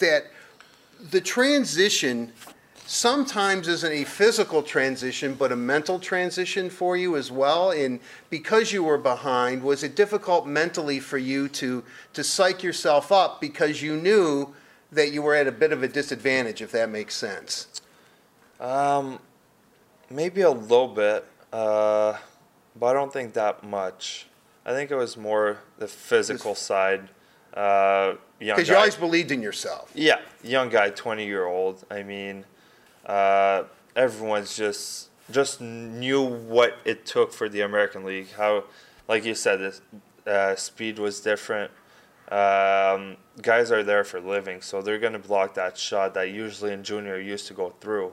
[0.00, 0.24] that
[1.10, 2.32] the transition
[2.86, 7.70] sometimes isn't a physical transition, but a mental transition for you as well.
[7.70, 11.84] And because you were behind, was it difficult mentally for you to
[12.14, 14.54] to psych yourself up because you knew
[14.90, 17.80] that you were at a bit of a disadvantage, if that makes sense?
[18.58, 19.20] Um,
[20.10, 22.18] maybe a little bit, uh,
[22.76, 24.26] but I don't think that much.
[24.66, 27.08] I think it was more the physical side.
[27.54, 29.90] Uh, young Because you always believed in yourself.
[29.94, 31.84] Yeah, young guy, twenty year old.
[31.90, 32.44] I mean,
[33.06, 38.32] uh, everyone's just just knew what it took for the American League.
[38.32, 38.64] How,
[39.06, 39.80] like you said, this
[40.26, 41.70] uh, speed was different.
[42.30, 46.82] Um, guys are there for living, so they're gonna block that shot that usually in
[46.82, 48.12] junior used to go through.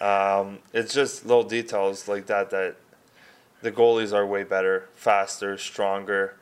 [0.00, 2.76] Um, it's just little details like that that
[3.62, 6.36] the goalies are way better, faster, stronger.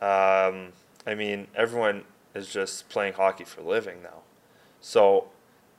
[0.00, 0.72] Um,
[1.06, 4.22] I mean, everyone is just playing hockey for living now.
[4.80, 5.28] So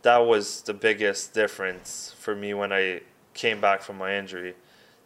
[0.02, 3.02] that was the biggest difference for me when I
[3.34, 4.56] came back from my injury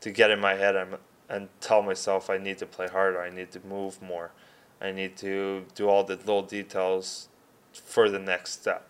[0.01, 0.95] to get in my head and,
[1.29, 4.31] and tell myself I need to play harder, I need to move more,
[4.81, 7.27] I need to do all the little details
[7.73, 8.89] for the next step.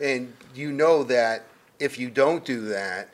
[0.00, 1.44] And you know that
[1.78, 3.10] if you don't do that,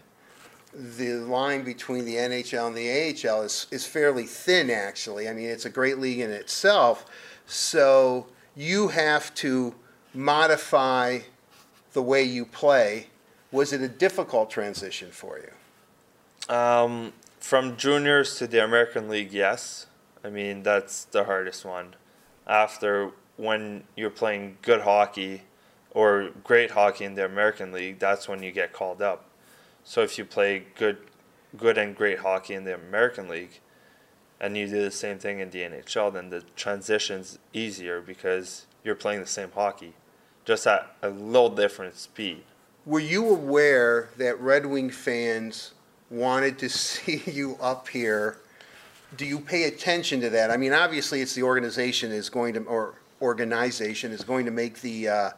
[0.75, 5.29] the line between the NHL and the AHL is, is fairly thin, actually.
[5.29, 7.07] I mean, it's a great league in itself.
[7.47, 8.27] So
[8.59, 9.73] you have to
[10.13, 11.21] modify
[11.93, 13.07] the way you play.
[13.53, 16.55] Was it a difficult transition for you?
[16.55, 19.87] Um, from juniors to the American League, yes.
[20.25, 21.95] I mean, that's the hardest one.
[22.49, 25.43] After when you're playing good hockey
[25.93, 29.27] or great hockey in the American League, that's when you get called up.
[29.85, 30.99] So if you play good,
[31.57, 33.61] good and great hockey in the American League,
[34.41, 38.95] and you do the same thing in the NHL, then the transition's easier because you're
[38.95, 39.95] playing the same hockey,
[40.45, 42.45] just at a little different speed.
[42.87, 45.73] Were you aware that Red Wing fans
[46.11, 48.39] wanted to see you up here?
[49.17, 50.51] Do you pay attention to that?
[50.51, 54.81] I mean, obviously, it's the organization is going to, or organization is going to make
[54.81, 55.31] the, uh,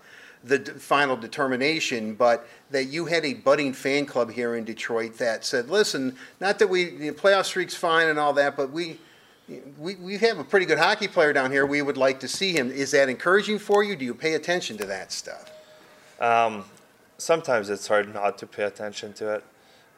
[0.45, 5.19] the d- final determination, but that you had a budding fan club here in Detroit
[5.19, 8.99] that said, listen, not that we, the playoff streak's fine and all that, but we,
[9.79, 11.67] we, we have a pretty good hockey player down here.
[11.67, 12.71] We would like to see him.
[12.71, 13.97] Is that encouraging for you?
[13.97, 15.51] Do you pay attention to that stuff?
[16.21, 16.65] Um,
[17.19, 19.45] sometimes it's hard not to pay attention to it.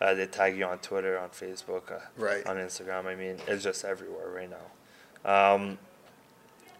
[0.01, 2.45] Uh, they tag you on Twitter, on Facebook, uh, Right.
[2.47, 3.07] on Instagram.
[3.07, 5.55] I mean, it's just everywhere right now.
[5.55, 5.79] Um,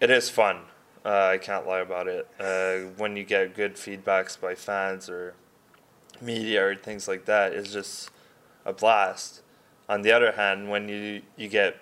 [0.01, 0.59] it is fun.
[1.05, 2.29] Uh, I can't lie about it.
[2.39, 5.35] Uh, when you get good feedbacks by fans or
[6.21, 8.11] media or things like that, it's just
[8.65, 9.43] a blast.
[9.89, 11.77] On the other hand, when you you get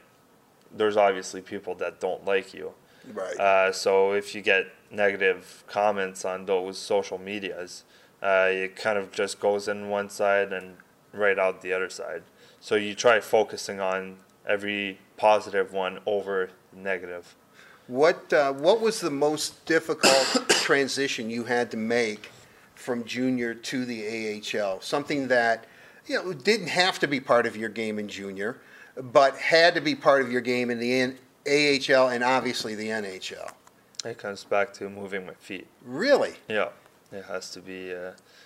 [0.74, 2.72] there's obviously people that don't like you.
[3.12, 3.38] Right.
[3.38, 7.84] Uh, so if you get negative comments on those social medias,
[8.22, 10.76] uh, it kind of just goes in one side and
[11.12, 12.22] right out the other side.
[12.60, 17.34] So you try focusing on every positive one over negative.
[17.90, 22.30] What, uh, what was the most difficult transition you had to make
[22.76, 24.80] from junior to the AHL?
[24.80, 25.64] Something that,
[26.06, 28.58] you know, didn't have to be part of your game in junior,
[28.96, 32.86] but had to be part of your game in the N- AHL and obviously the
[32.86, 33.50] NHL.
[34.04, 35.66] It comes back to moving my feet.
[35.84, 36.34] Really?
[36.48, 36.68] Yeah,
[37.10, 37.92] it has to be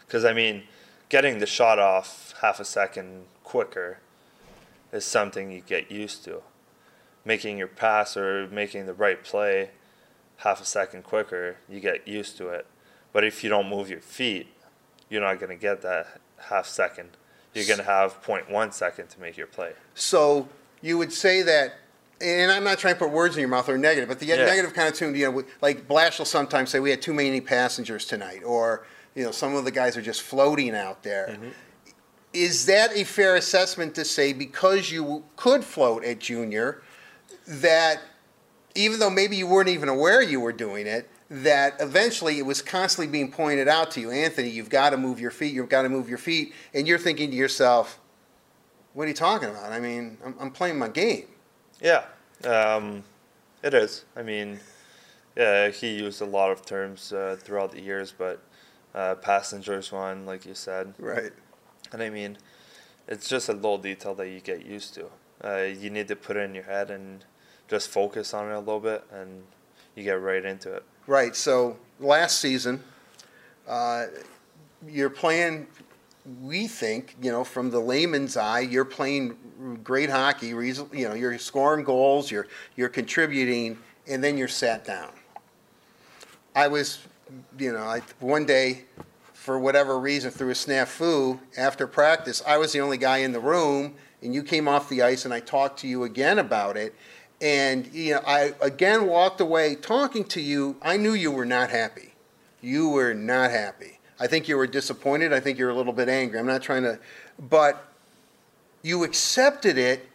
[0.07, 0.63] because I mean,
[1.11, 3.99] getting the shot off half a second quicker
[4.91, 6.41] is something you get used to.
[7.25, 9.71] Making your pass or making the right play
[10.39, 12.67] half a second quicker, you get used to it.
[13.13, 14.49] But if you don't move your feet,
[15.09, 17.11] you're not going to get that half second.
[17.55, 19.73] You're going to have 0.1 second to make your play.
[19.95, 20.49] So
[20.83, 21.75] you would say that,
[22.21, 24.45] and I'm not trying to put words in your mouth or negative, but the Yeah.
[24.45, 27.41] negative kind of tune, you know, like Blash will sometimes say, we had too many
[27.41, 28.85] passengers tonight, or,
[29.15, 31.29] you know, some of the guys are just floating out there.
[31.31, 31.49] Mm-hmm.
[32.33, 36.83] Is that a fair assessment to say because you could float at junior,
[37.47, 38.01] that
[38.75, 42.61] even though maybe you weren't even aware you were doing it, that eventually it was
[42.61, 45.83] constantly being pointed out to you, Anthony, you've got to move your feet, you've got
[45.83, 47.99] to move your feet, and you're thinking to yourself,
[48.93, 49.73] what are you talking about?
[49.73, 51.27] I mean, I'm, I'm playing my game.
[51.81, 52.05] Yeah,
[52.45, 53.03] um,
[53.63, 54.05] it is.
[54.17, 54.61] I mean,
[55.37, 58.43] yeah, he used a lot of terms uh, throughout the years, but
[58.95, 61.33] uh, passengers one, like you said, Right.
[61.93, 62.39] And I mean,
[63.07, 65.07] it's just a little detail that you get used to.
[65.43, 67.25] Uh, you need to put it in your head and
[67.69, 69.43] just focus on it a little bit, and
[69.95, 70.83] you get right into it.
[71.07, 72.83] Right, so last season,
[73.69, 74.07] uh,
[74.87, 75.67] you're playing,
[76.43, 79.37] we think, you know, from the layman's eye, you're playing
[79.83, 82.47] great hockey, you know, you're scoring goals, you're,
[82.77, 85.11] you're contributing, and then you're sat down.
[86.55, 87.01] I was,
[87.59, 88.85] you know, I, one day,
[89.33, 93.41] for whatever reason, through a snafu, after practice, I was the only guy in the
[93.41, 96.95] room, and you came off the ice, and I talked to you again about it.
[97.45, 100.79] And, you know, I again walked away talking to you.
[100.81, 102.15] I knew you were not happy.
[102.63, 103.99] You were not happy.
[104.19, 105.31] I think you were disappointed.
[105.31, 106.39] I think you're a little bit angry.
[106.39, 106.99] I'm not trying to,
[107.39, 107.87] but
[108.81, 110.09] you accepted it.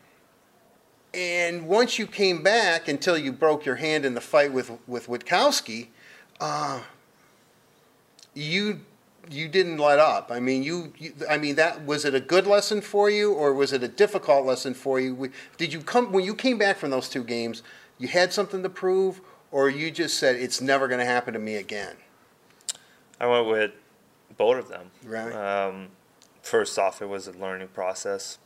[1.13, 5.05] And once you came back, until you broke your hand in the fight with with
[5.05, 5.89] Witkowski,
[6.39, 6.81] uh,
[8.33, 8.79] you
[9.29, 10.32] you didn't let up.
[10.32, 11.13] I mean, you, you.
[11.29, 14.45] I mean, that was it a good lesson for you, or was it a difficult
[14.45, 15.15] lesson for you?
[15.15, 17.63] We- Did you come when you came back from those two games?
[17.97, 21.39] You had something to prove, or you just said it's never going to happen to
[21.39, 21.95] me again?
[23.19, 23.71] I went with
[24.38, 24.91] both of them.
[25.03, 25.34] Right.
[25.34, 25.89] Um,
[26.41, 28.38] first off, it was a learning process.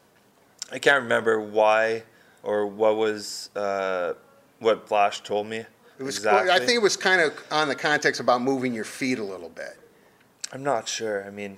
[0.71, 2.03] I can't remember why
[2.41, 4.13] or what was uh,
[4.59, 5.65] what Blash told me.
[5.99, 6.17] It was.
[6.17, 6.51] exactly.
[6.51, 9.49] I think it was kind of on the context about moving your feet a little
[9.49, 9.77] bit.
[10.53, 11.25] I'm not sure.
[11.25, 11.57] I mean,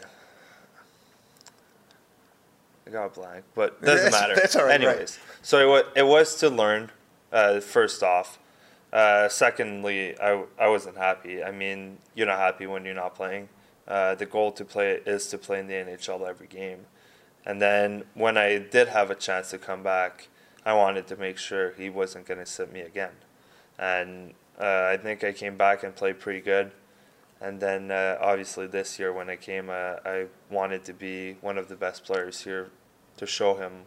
[2.87, 4.35] I got blank, but doesn't That's- matter.
[4.35, 4.87] that's all right, right.
[4.89, 6.91] Anyways, so it was, it was to learn.
[7.31, 8.39] Uh, first off,
[8.93, 11.43] uh, secondly, I I wasn't happy.
[11.43, 13.49] I mean, you're not happy when you're not playing.
[13.87, 16.85] Uh, the goal to play is to play in the NHL every game,
[17.45, 20.29] and then when I did have a chance to come back,
[20.65, 23.11] I wanted to make sure he wasn't going to sit me again,
[23.77, 26.71] and uh, I think I came back and played pretty good.
[27.45, 31.59] And then uh, obviously this year when I came, uh, I wanted to be one
[31.59, 32.71] of the best players here
[33.17, 33.83] to show him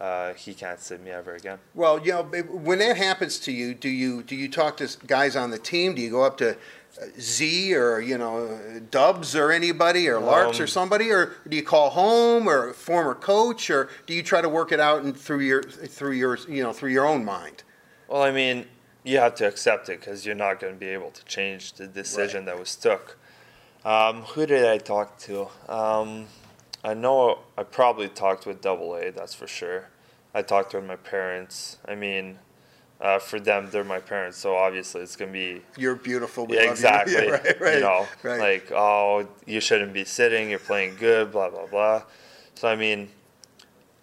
[0.00, 1.58] uh, he can't sit me ever again.
[1.74, 5.36] Well, you know, when that happens to you, do you do you talk to guys
[5.36, 5.94] on the team?
[5.94, 10.58] Do you go up to uh, Z or you know Dubs or anybody or Larks
[10.58, 14.40] or Um, somebody, or do you call home or former coach, or do you try
[14.40, 17.62] to work it out and through your through your you know through your own mind?
[18.08, 18.66] Well, I mean,
[19.04, 21.86] you have to accept it because you're not going to be able to change the
[21.86, 23.16] decision that was took.
[23.84, 25.48] Um, who did I talk to?
[25.68, 26.26] Um,
[26.84, 29.88] I know I probably talked with Double A, that's for sure.
[30.34, 31.78] I talked with my parents.
[31.86, 32.38] I mean,
[33.00, 36.46] uh, for them, they're my parents, so obviously it's going to be You're beautiful.
[36.46, 36.70] We Yeah, love you.
[36.72, 37.14] exactly.
[37.14, 38.38] Yeah, right, right, you know, right.
[38.40, 40.50] like, oh, you shouldn't be sitting.
[40.50, 41.32] You're playing good.
[41.32, 42.02] Blah blah blah.
[42.54, 43.08] So I mean,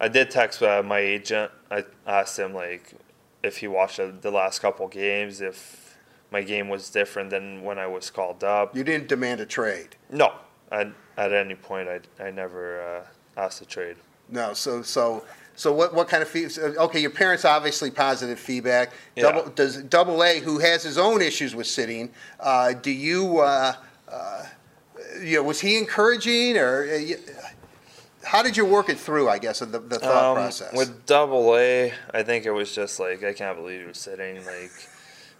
[0.00, 1.52] I did text uh, my agent.
[1.70, 2.92] I asked him like
[3.42, 5.96] if he watched the- the last couple games, if
[6.30, 8.76] my game was different than when I was called up.
[8.76, 9.96] you didn't demand a trade.
[10.10, 10.32] No,
[10.70, 12.82] at at any point I I never
[13.36, 13.96] uh, asked to trade.
[14.28, 15.24] No, so so
[15.56, 16.48] so what what kind of fee?
[16.58, 18.92] Okay, your parents obviously positive feedback.
[19.16, 19.22] Yeah.
[19.32, 22.12] Double does Double A, who has his own issues with sitting.
[22.38, 23.38] Uh, do you?
[23.38, 23.74] Uh,
[24.10, 24.44] uh,
[25.22, 26.84] you know, was he encouraging or?
[28.24, 29.28] How did you work it through?
[29.28, 30.72] I guess the, the thought Um, process.
[30.74, 34.44] With double A, I think it was just like I can't believe you're sitting.
[34.44, 34.72] Like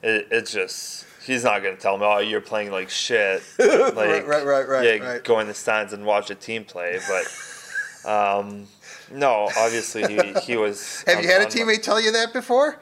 [0.02, 3.42] it, it's just he's not gonna tell me, oh, you're playing like shit.
[3.58, 5.24] Like right, right, right, right, yeah, right.
[5.24, 6.98] go in the stands and watch a team play.
[7.08, 8.66] But um,
[9.12, 11.02] no, obviously he he was.
[11.06, 12.78] Have on- you had a teammate tell you that before?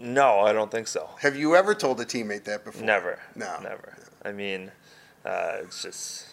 [0.00, 1.08] No, I don't think so.
[1.20, 2.84] Have you ever told a teammate that before?
[2.84, 3.18] Never.
[3.34, 3.58] No.
[3.62, 3.94] Never.
[4.24, 4.70] I mean,
[5.24, 6.26] uh, it's just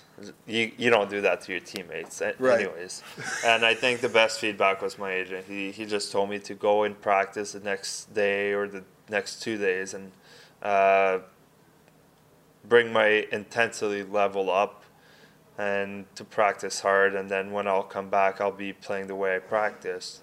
[0.47, 2.62] you you don't do that to your teammates, Right.
[2.62, 3.04] anyways.
[3.45, 5.45] and I think the best feedback was my agent.
[5.47, 9.41] He he just told me to go and practice the next day or the next
[9.41, 10.12] two days and
[10.63, 11.19] uh,
[12.67, 14.84] bring my intensity level up
[15.58, 17.15] and to practice hard.
[17.15, 20.21] And then when I'll come back, I'll be playing the way I practiced,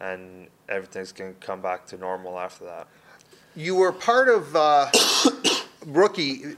[0.00, 2.86] and everything's gonna come back to normal after that.
[3.54, 4.90] You were part of uh,
[5.86, 6.56] rookie.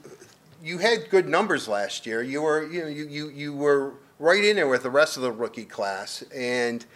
[0.64, 2.22] You had good numbers last year.
[2.22, 5.22] You were, you know, you, you, you were right in there with the rest of
[5.22, 6.24] the rookie class.
[6.34, 6.86] And,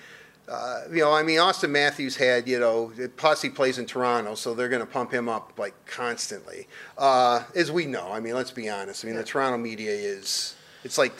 [0.48, 4.34] uh, you know, I mean, Auston Matthews had, you know, plus he plays in Toronto,
[4.36, 6.66] so they're going to pump him up like constantly.
[6.96, 9.04] Uh, as we know, I mean, let's be honest.
[9.04, 11.12] I mean, the Toronto media is, it's like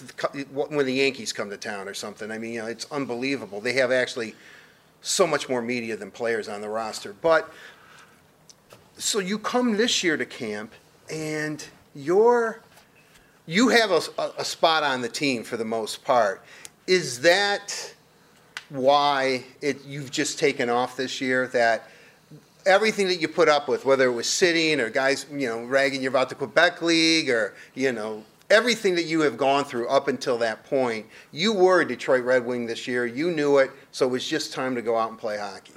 [0.50, 2.30] when the Yankees come to town or something.
[2.30, 3.60] I mean, you know, it's unbelievable.
[3.60, 4.34] They have actually
[5.02, 7.12] so much more media than players on the roster.
[7.12, 7.52] But,
[8.96, 10.72] so you come this year to camp
[11.10, 11.62] and
[11.98, 12.60] you're
[13.46, 14.00] you have a,
[14.38, 16.44] a spot on the team for the most part
[16.86, 17.94] is that
[18.68, 21.88] why it you've just taken off this year that
[22.66, 26.00] everything that you put up with whether it was sitting or guys you know ragging
[26.00, 30.08] you about the quebec league or you know everything that you have gone through up
[30.08, 33.04] until that point, you were a Detroit Red Wing this year.
[33.04, 35.74] You knew it, so it was just time to go out and play hockey.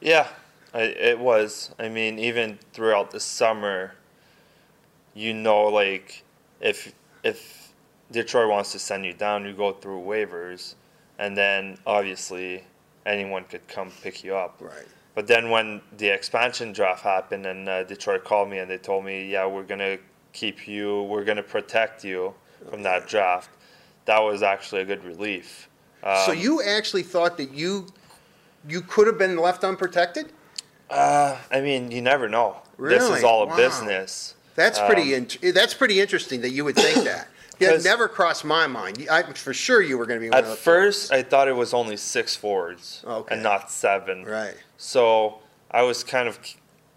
[0.00, 0.26] Yeah,
[0.74, 1.72] I, it was.
[1.78, 3.92] I mean, even throughout the summer,
[5.16, 6.22] you know, like
[6.60, 6.92] if
[7.24, 7.72] if
[8.12, 10.74] Detroit wants to send you down, you go through waivers,
[11.18, 12.62] and then obviously
[13.06, 14.58] anyone could come pick you up.
[14.60, 14.86] Right.
[15.14, 19.04] But then when the expansion draft happened and uh, Detroit called me and they told
[19.04, 19.96] me, yeah, we're gonna
[20.34, 22.34] keep you, we're gonna protect you
[22.70, 23.48] from that draft.
[24.04, 25.68] That was actually a good relief.
[26.02, 27.86] so Um, you actually thought that you
[28.68, 30.32] you could have been left unprotected?
[30.90, 32.62] Uh, I mean, you never know.
[32.78, 33.56] This is all a Wow.
[33.56, 34.35] business.
[34.56, 35.14] That's pretty.
[35.14, 37.28] Um, in, that's pretty interesting that you would think that.
[37.58, 39.06] Yeah, it never crossed my mind.
[39.10, 41.72] I, for sure, you were going to be one At first, I thought it was
[41.72, 43.34] only six forwards Okay.
[43.34, 44.24] and not seven.
[44.24, 44.56] Right.
[44.76, 45.38] So
[45.70, 46.38] I was kind of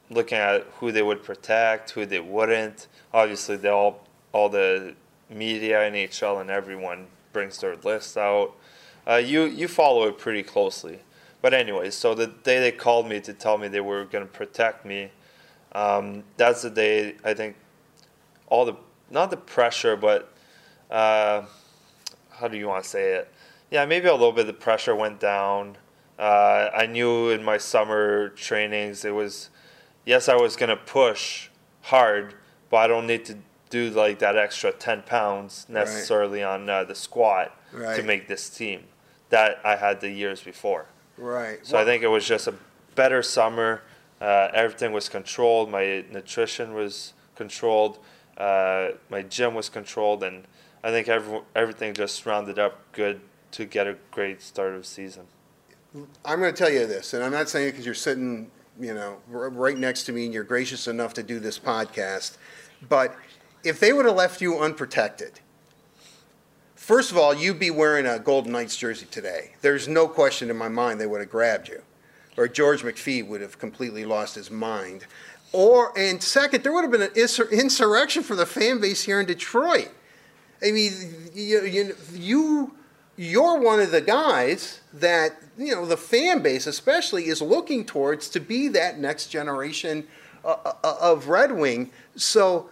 [0.10, 2.88] looking at who they would protect, who they wouldn't.
[3.14, 4.96] Obviously, they all all the
[5.30, 8.54] media, NHL, and everyone brings their list out.
[9.08, 11.00] Uh, you you follow it pretty closely.
[11.42, 14.32] But anyway, so the day they called me to tell me they were going to
[14.32, 15.12] protect me,
[15.74, 17.56] um, that's the day I think
[18.48, 18.76] all the
[19.12, 20.34] not the pressure, but
[20.90, 21.44] uh,
[22.32, 23.32] how do you want to say it?
[23.72, 25.78] Yeah, maybe a little bit of the pressure went down.
[26.18, 29.50] Uh, I knew in my summer trainings it was,
[30.06, 31.50] yes, I was gonna push
[31.84, 32.34] hard,
[32.70, 33.38] but I don't need to
[33.70, 38.84] do like that extra ten pounds necessarily on uh, the squat to make this team
[39.30, 40.88] that I had the years before.
[41.18, 41.60] Right.
[41.64, 42.56] So I think it was just a
[42.96, 43.82] better summer.
[44.22, 45.70] Uh, everything was controlled.
[45.70, 48.00] My nutrition was controlled.
[48.38, 50.46] Uh, my gym was controlled, and
[50.84, 55.26] I think every, everything just rounded up good to get a great start of season.
[56.24, 58.94] I'm going to tell you this, and I'm not saying it because you're sitting, you
[58.94, 62.38] know, right next to me and you're gracious enough to do this podcast.
[62.88, 63.16] But
[63.64, 65.40] if they would have left you unprotected,
[66.76, 69.54] first of all, you'd be wearing a Golden Knights jersey today.
[69.62, 71.82] There's no question in my mind they would have grabbed you,
[72.40, 75.06] or George McPhee would have completely lost his mind.
[75.52, 79.26] Or and second, there would have been an insurrection for the fan base here in
[79.26, 79.90] Detroit.
[80.64, 80.94] I mean,
[81.34, 82.76] you, you, you,
[83.18, 88.30] you're one of the guys that, you know, the fan base especially is looking towards
[88.30, 90.08] to be that next generation
[90.46, 91.92] uh, uh, of Red Wing.
[92.16, 92.70] So,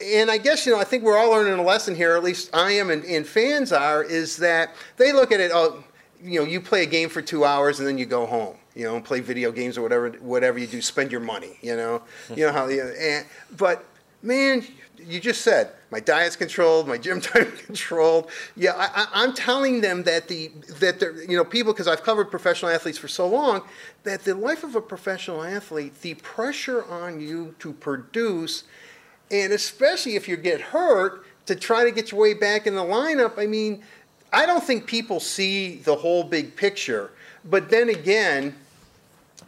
[0.00, 2.48] and I guess, you know, I think we're all learning a lesson here, at least
[2.54, 5.84] I am and, and fans are, is that they look at it, oh,
[6.22, 8.84] you know, you play a game for two hours and then you go home, you
[8.84, 12.02] know, and play video games or whatever, whatever you do, spend your money, you know,
[12.34, 13.84] you know how, you and, but
[14.22, 14.64] man,
[14.98, 18.30] you just said my diet's controlled, my gym time controlled.
[18.56, 20.48] Yeah, I, I'm telling them that the
[20.80, 23.62] that the you know people because I've covered professional athletes for so long
[24.04, 28.64] that the life of a professional athlete, the pressure on you to produce,
[29.30, 32.84] and especially if you get hurt, to try to get your way back in the
[32.84, 33.38] lineup.
[33.38, 33.82] I mean,
[34.32, 37.10] I don't think people see the whole big picture.
[37.44, 38.54] But then again,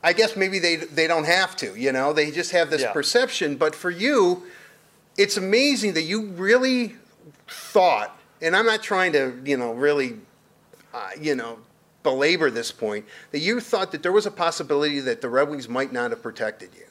[0.03, 1.75] I guess maybe they they don't have to.
[1.75, 2.93] You know, they just have this Yeah.
[2.93, 3.57] perception.
[3.57, 4.45] But for you,
[5.17, 6.95] it's amazing that you really
[7.49, 10.17] thought, and I'm not trying to, you know, really,
[10.95, 11.59] uh, you know,
[12.05, 15.69] belabor this point, that you thought that there was a possibility that the Red Wings
[15.69, 16.85] might not have protected you.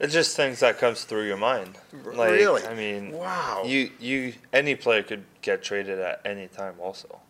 [0.00, 1.76] It's just things that comes through your mind.
[1.92, 2.66] Like, really?
[2.66, 3.62] I mean, Wow.
[3.66, 6.74] you you any player could get traded at any time.
[6.80, 7.20] Also,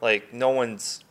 [0.00, 1.04] like no one's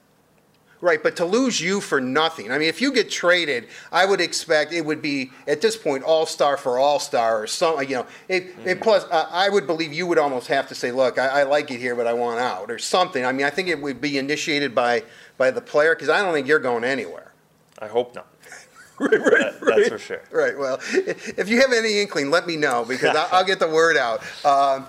[0.82, 2.54] Right, but to lose you for nothing.
[2.54, 6.06] I mean, if you get traded, I would expect it would be at this point
[6.06, 7.82] all star for all star or some.
[7.82, 10.91] You know, it, and plus, uh, I would believe you would almost have to say,
[10.93, 13.26] "Look, I, I like it here, but I want out" or something.
[13.26, 15.04] I mean, I think it would be initiated by
[15.38, 17.34] by the player because I don't think you're going anywhere.
[17.80, 18.28] I hope not.
[19.12, 20.22] right, right, That- that's for sure.
[20.32, 20.58] Right.
[20.58, 23.97] Well, if you have any inkling, let me know because I'll, I'll get the word
[23.97, 24.22] out.
[24.45, 24.86] Um,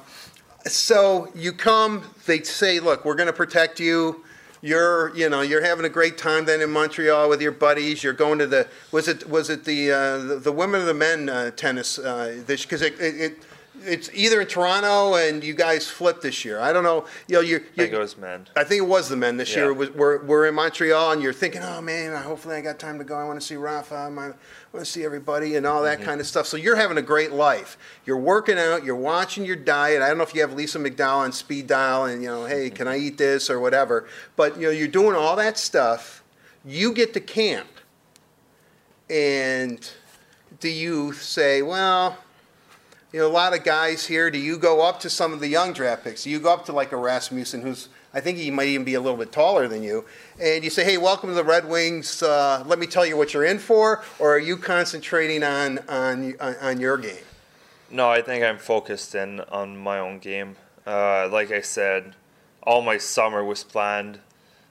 [0.67, 4.25] so you come, they say, look, we're going to protect you.
[4.63, 8.05] You're, you know, you're having a great time then in Montreal with your buddies.
[8.05, 10.93] You're going to the, was it, was it the, uh, the, the women or the
[10.95, 13.39] men uh, tennis uh, this, because it, it, it,
[13.85, 16.61] it's either in Toronto and you guys flipped this year.
[16.61, 17.07] I don't know.
[17.29, 18.47] You know, you're, I think it you're was men.
[18.57, 19.65] I think it was the men this Yeah.
[19.65, 19.73] year.
[19.75, 23.05] Was, we're, we're in Montreal, and you're thinking, oh man, hopefully I got time to
[23.05, 23.15] go.
[23.17, 23.95] I want to see Rafa.
[23.95, 24.37] I want
[24.75, 26.09] to see everybody, and all that Mm-hmm.
[26.09, 26.47] kind of stuff.
[26.47, 27.79] So you're having a great life.
[28.07, 28.85] You're working out.
[28.85, 30.03] You're watching your diet.
[30.03, 32.71] I don't know if you have Lisa McDowell on speed dial, and you know, hey,
[32.71, 34.07] can I eat this or whatever?
[34.37, 36.23] But you know, you're doing all that stuff.
[36.65, 37.69] You get to camp,
[39.09, 39.91] and
[40.61, 42.19] do you say, well?
[43.13, 44.31] You know, a lot of guys here.
[44.31, 46.25] Do you go up to some of the young draft picks?
[46.25, 48.95] Do you go up to like a Rasmussen, who's I think he might even be
[48.95, 50.05] a little bit taller than you,
[50.41, 52.23] and you say, "Hey, welcome to the Red Wings.
[52.23, 56.35] Uh, let me tell you what you're in for," or are you concentrating on on
[56.41, 57.25] on, on your game?
[57.91, 60.57] No, I think I'm focused in on my own game.
[60.87, 62.15] Uh, like I said,
[62.65, 64.19] all my summer was planned.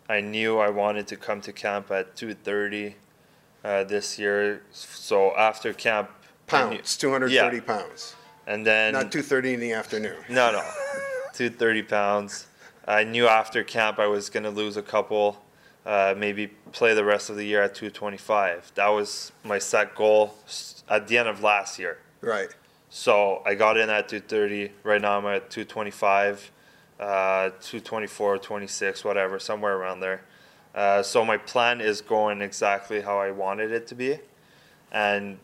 [0.09, 2.95] I knew I wanted to come to camp at 2:30
[3.63, 4.63] uh, this year.
[4.73, 6.09] So after camp,
[6.51, 8.15] I knew- Pounds, 230 pounds,
[8.49, 10.17] and then not 230 in the afternoon.
[10.27, 10.61] no, no,
[11.33, 12.47] 230 pounds.
[12.87, 15.37] I knew after camp I was gonna lose a couple,
[15.85, 18.71] uh, maybe play the rest of the year at 225.
[18.73, 20.33] That was my set goal
[20.89, 21.99] at the end of last year.
[22.21, 22.49] Right.
[22.89, 24.71] So I got in at 230.
[24.83, 26.51] Right now I'm at 225,
[26.99, 30.21] uh, 224, 26, whatever, somewhere around there.
[30.73, 34.17] Uh, so my plan is going exactly how I wanted it to be,
[34.91, 35.37] and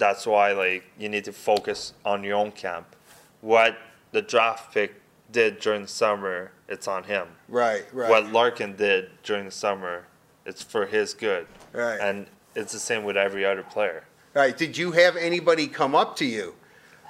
[0.00, 2.96] that's why like you need to focus on your own camp.
[3.42, 3.76] What
[4.10, 4.94] the draft pick
[5.30, 7.28] did during the summer, it's on him.
[7.48, 8.10] Right, right.
[8.10, 10.06] What Larkin did during the summer,
[10.44, 12.00] it's for his good, Right.
[12.00, 12.26] and
[12.56, 14.02] it's the same with every other player.
[14.34, 14.56] Right.
[14.56, 16.54] Did you have anybody come up to you,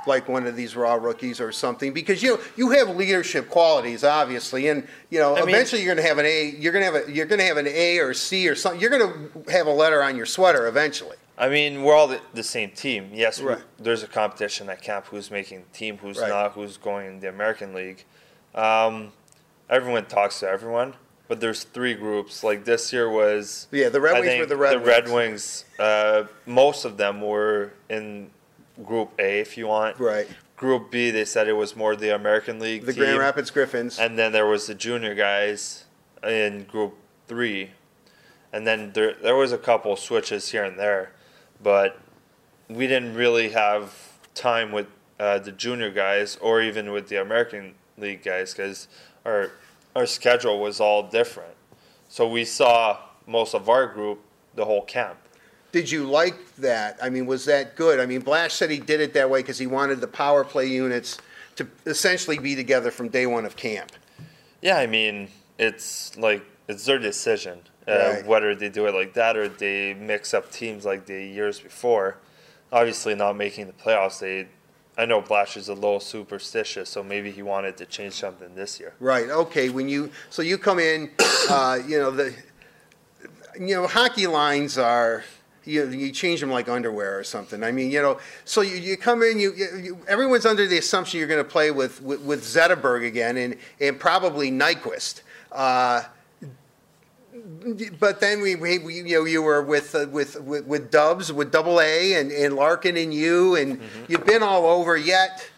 [0.07, 1.93] like one of these raw rookies or something?
[1.93, 6.05] Because you you have leadership qualities, obviously, and you know I mean- eventually you're going
[6.05, 6.57] to have an A.
[6.59, 8.81] You're going to have a you're going to have an A or C or something.
[8.81, 11.17] You're going to have a letter on your sweater eventually.
[11.41, 13.11] I mean, we're all the, the same team.
[13.13, 16.29] Yes, we- there's a competition at camp who's making the team, who's Right.
[16.29, 18.05] not, who's going in the American League.
[18.55, 19.13] Um,
[19.71, 20.95] everyone talks to everyone,
[21.29, 22.45] but there's three groups.
[22.45, 23.69] Like this year was.
[23.73, 25.15] Yeah, the Red I Wings were the Red the Red Wings.
[25.15, 25.65] Wings.
[25.79, 28.31] Uh, most of them were in
[28.85, 29.99] Group A, if you want.
[29.99, 30.29] Right.
[30.57, 32.85] Group B, they said it was more the American League.
[32.85, 33.03] The team.
[33.05, 33.99] Grand Rapids Griffins.
[33.99, 35.85] And then there was the junior guys
[36.23, 36.95] in group
[37.29, 37.71] three.
[38.53, 41.13] And then there there was a couple switches here and there,
[41.63, 41.99] but
[42.69, 43.95] we didn't really have
[44.35, 44.87] time with
[45.19, 48.89] uh, the junior guys or even with the American League guys because
[49.25, 49.51] our
[49.95, 51.55] our schedule was all different.
[52.09, 54.21] So we saw most of our group
[54.55, 55.19] the whole camp.
[55.73, 56.99] Did you like that?
[57.03, 58.01] I mean, was that good?
[58.01, 60.67] I mean, Blash said he did it that way because he wanted the power play
[60.67, 61.19] units
[61.57, 63.93] to essentially be together from day one of camp.
[64.63, 68.27] Yeah, I mean, it's like it's their decision uh, Right.
[68.27, 72.17] whether they do it like that or they mix up teams like the years before.
[72.73, 74.21] Obviously, not making the playoffs.
[74.21, 74.47] They,
[74.97, 78.79] I know Blash is a little superstitious, so maybe he wanted to change something this
[78.79, 78.93] year.
[79.01, 79.29] Right.
[79.29, 79.71] Okay.
[79.71, 81.11] When you so you come in,
[81.51, 82.35] uh, you know the,
[83.59, 85.25] you know hockey lines are.
[85.63, 87.63] You, you change them like underwear or something.
[87.63, 91.19] I mean, you know, so you, you come in, you, you, everyone's under the assumption
[91.19, 95.21] you're going to play with, with, with Zetterberg again and, and probably Nyquist.
[95.53, 96.05] Uh,
[97.99, 101.33] but then we, we, we you know you were with, uh, with with with Dubs
[101.33, 105.51] with Double A and, and Larkin and you and you've been all over yet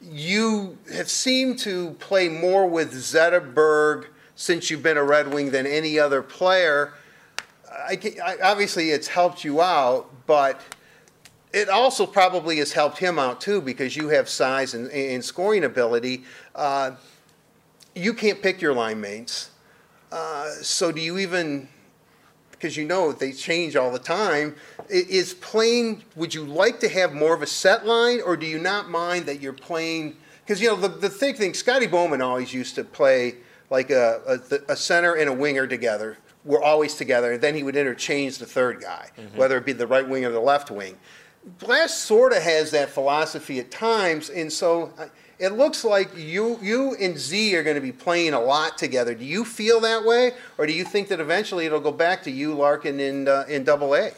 [0.00, 5.66] you have seemed to play more with Zetterberg since you've been a Red Wing than
[5.66, 6.92] any other player.
[7.70, 10.60] I, I, obviously, it's helped you out, but
[11.52, 15.64] it also probably has helped him out too because you have size and, and scoring
[15.64, 16.24] ability.
[16.54, 16.92] Uh,
[17.94, 19.50] you can't pick your line mates.
[20.10, 21.68] Uh, so do you even?
[22.50, 24.56] Because you know they change all the time.
[24.88, 26.02] Is playing?
[26.16, 29.26] Would you like to have more of a set line, or do you not mind
[29.26, 30.16] that you're playing?
[30.44, 31.54] Because you know the the thing thing.
[31.54, 33.36] Scotty Bowman always used to play
[33.70, 36.16] like a, a a center and a winger together.
[36.44, 39.86] We're always together, and then he would interchange the third guy, whether it be the
[39.86, 40.96] right wing or the left wing.
[41.58, 45.06] Blash sort of has that philosophy at times, and so uh,
[45.38, 49.14] it looks like you you and Z are going to be playing a lot together.
[49.14, 52.30] Do you feel that way, or do you think that eventually it'll go back to
[52.30, 54.12] you, Larkin, in uh, in Double A?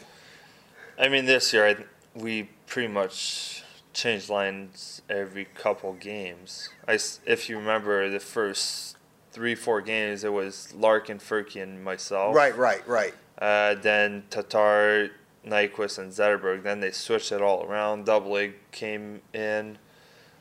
[0.99, 1.75] I mean, this year I,
[2.15, 3.63] we pretty much
[3.93, 6.69] changed lines every couple games.
[6.87, 8.97] I if you remember the first
[9.31, 12.35] three, four games, it was Larkin, Furky, and myself.
[12.35, 13.13] Right, right, right.
[13.37, 15.09] Uh, then Tatar,
[15.45, 16.63] Nyquist, and Zetterberg.
[16.63, 18.05] Then they switched it all around.
[18.05, 19.77] Double A came in.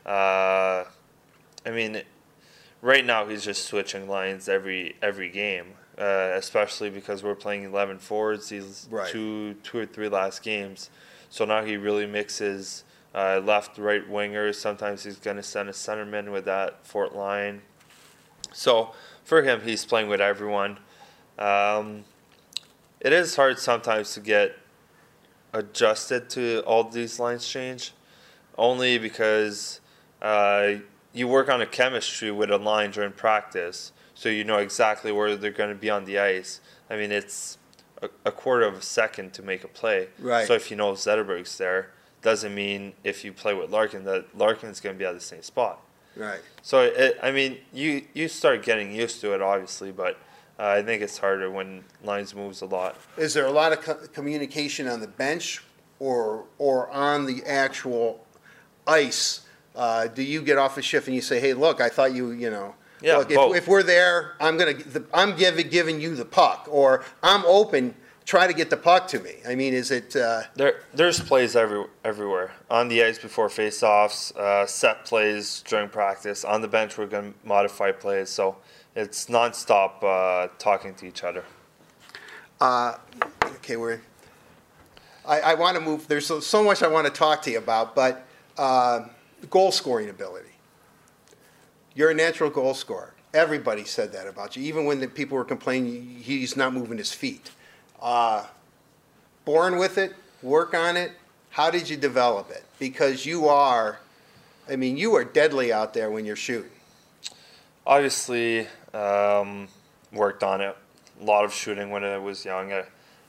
[0.06, 0.84] Uh,
[1.66, 2.02] I mean,
[2.82, 7.98] right now he's just switching lines every every game, uh, especially because we're playing eleven
[7.98, 9.10] forwards these Right.
[9.10, 10.90] two two or three last games.
[11.28, 12.84] So now he really mixes
[13.14, 14.56] uh, left right wingers.
[14.56, 17.62] Sometimes he's going to send a centerman with that fourth line.
[18.52, 20.78] So for him, he's playing with everyone.
[21.38, 22.04] Um,
[23.00, 24.56] it is hard sometimes to get
[25.52, 27.92] adjusted to all these lines change,
[28.58, 29.79] only because
[30.22, 30.74] uh,
[31.12, 35.36] you work on a chemistry with a line during practice, so you know exactly where
[35.36, 36.60] they're going to be on the ice.
[36.88, 37.58] I mean, it's
[38.02, 40.08] a, a quarter of a second to make a play.
[40.18, 40.46] Right.
[40.46, 41.90] So if you know Zetterberg's there,
[42.22, 45.42] doesn't mean if you play with Larkin that Larkin's going to be at the same
[45.42, 45.80] spot.
[46.16, 46.40] Right.
[46.62, 50.18] So it, I mean, you you start getting used to it, obviously, but
[50.58, 52.96] uh, I think it's harder when lines moves a lot.
[53.16, 55.62] Is there a lot of co- communication on the bench
[55.98, 58.26] or or on the actual
[58.86, 59.42] ice,
[59.80, 62.32] uh, do you get off a shift and you say, hey, look, I thought you,
[62.32, 66.14] you know, Yeah, look, if, if we're there, I'm gonna, the- I'm giving, giving you
[66.14, 67.94] the puck, or I'm open,
[68.26, 69.36] try to get the puck to me.
[69.48, 74.36] I mean, is it, uh, There, there's plays every, everywhere on the ice before faceoffs,
[74.36, 76.44] uh, set plays during practice.
[76.44, 78.56] On the bench, we're going to modify plays, so
[78.94, 81.42] it's nonstop uh, talking to each other.
[82.60, 84.02] okay, we're,
[85.24, 87.56] I, I want to move, there's so, so much I want to talk to you
[87.56, 88.26] about, but,
[88.58, 89.06] uh,
[89.48, 90.50] goal scoring ability.
[91.94, 93.14] You're a natural goal scorer.
[93.32, 97.12] Everybody said that about you, even when the people were complaining he's not moving his
[97.12, 97.50] feet.
[98.00, 98.46] Uh,
[99.44, 101.12] born with it, work on it.
[101.50, 102.64] How did you develop it?
[102.78, 104.00] Because you are,
[104.68, 106.70] I mean, you are deadly out there when you're shooting.
[107.86, 109.68] Obviously, um,
[110.12, 110.76] worked on it.
[111.20, 112.72] A lot of shooting when I was young.
[112.72, 112.84] Uh,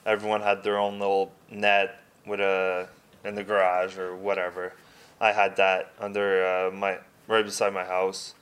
[0.05, 2.87] everyone had their own little net with a
[3.23, 4.73] in the garage or whatever.
[5.21, 6.97] I had that under uh, my
[7.27, 8.33] right beside my house.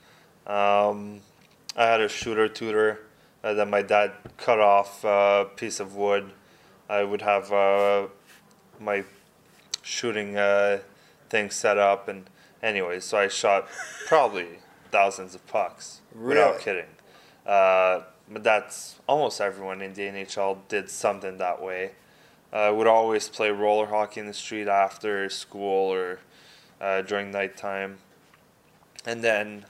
[0.47, 1.19] Um,
[1.75, 3.01] I had a shooter tutor
[3.43, 6.31] uh, that my dad cut off a piece of wood.
[6.89, 8.07] I would have uh,
[8.79, 9.03] my
[9.83, 10.79] shooting uh,
[11.29, 12.29] thing set up, and
[12.63, 13.67] anyways, so I shot
[14.07, 14.59] probably
[14.91, 16.63] thousands of pucks without Really?
[16.63, 16.89] kidding.
[17.45, 21.91] Uh, but that's almost everyone in the NHL did something that way.
[22.53, 26.19] I would always play roller hockey in the street after school or
[26.79, 27.97] uh, during nighttime.
[29.05, 29.65] And then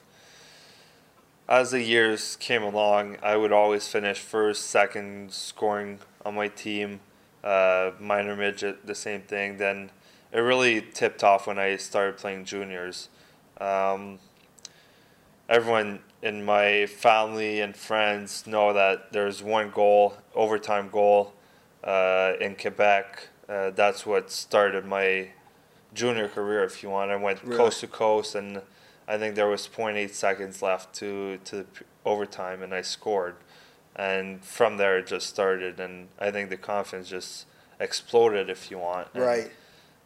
[1.47, 6.99] as the years came along, I would always finish first, second scoring on my team.
[7.43, 9.57] Uh, minor midget, the same thing.
[9.57, 9.91] Then
[10.31, 13.09] it really tipped off when I started playing juniors.
[13.59, 14.19] Um,
[15.47, 21.33] everyone in my family and friends know that there's one goal, overtime goal,
[21.83, 23.29] uh, in Quebec.
[23.47, 25.29] Uh, that's what started my
[25.93, 27.11] junior career, if you want.
[27.11, 27.57] I went Really?
[27.57, 28.61] coast to coast, and
[29.07, 31.65] I think there was 0.8 seconds left to to
[32.05, 33.35] overtime, and I scored.
[33.95, 37.45] And from there, it just started, and I think the confidence just
[37.79, 39.07] exploded, if you want.
[39.13, 39.51] And Right.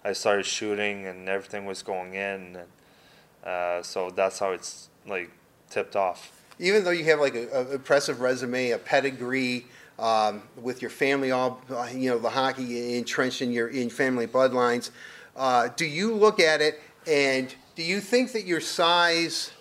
[0.04, 2.68] I started shooting, and everything was going in, and
[3.46, 5.30] uh, so that's how it's like
[5.70, 6.32] tipped off.
[6.60, 9.66] even though you have like a, a impressive resume, a pedigree,
[10.00, 14.28] um, with your family all, uh, you know, the hockey entrenched in your in family
[14.28, 14.90] bloodlines,
[15.36, 19.52] uh, do you look at it and do you think that your size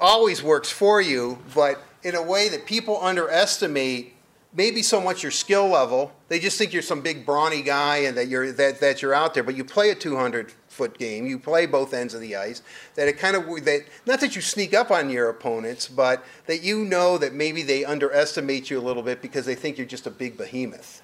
[0.00, 4.14] always works for you, but in a way that people underestimate?
[4.52, 6.12] Maybe so much your skill level.
[6.26, 9.32] They just think you're some big brawny guy and that you're that, that you're out
[9.32, 9.44] there.
[9.44, 11.24] But you play a 200 foot game.
[11.24, 12.62] You play both ends of the ice.
[12.96, 16.64] That it kind of that not that you sneak up on your opponents, but that
[16.64, 20.08] you know that maybe they underestimate you a little bit because they think you're just
[20.08, 21.02] a big behemoth.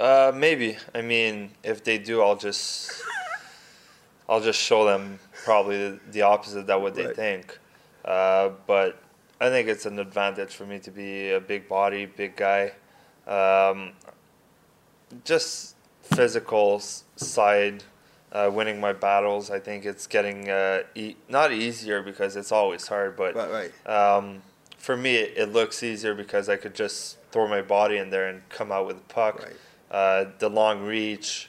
[0.00, 0.78] Uh, maybe.
[0.94, 2.90] I mean, if they do, I'll just
[4.28, 7.16] I'll just show them probably the, opposite that what they Right.
[7.16, 7.58] think.
[8.04, 9.02] Uh, but
[9.40, 12.72] I think it's an advantage for me to be a big body, big guy.
[13.26, 13.92] Um,
[15.24, 16.80] just physical
[17.16, 17.84] side,
[18.32, 19.50] uh, winning my battles.
[19.50, 23.86] I think it's getting uh, e- not easier because it's always hard, but right.
[23.86, 24.42] um,
[24.78, 28.28] for me, it, it looks easier because I could just throw my body in there
[28.28, 29.42] and come out with a puck.
[29.42, 29.56] Right.
[29.90, 31.48] Uh, the long reach.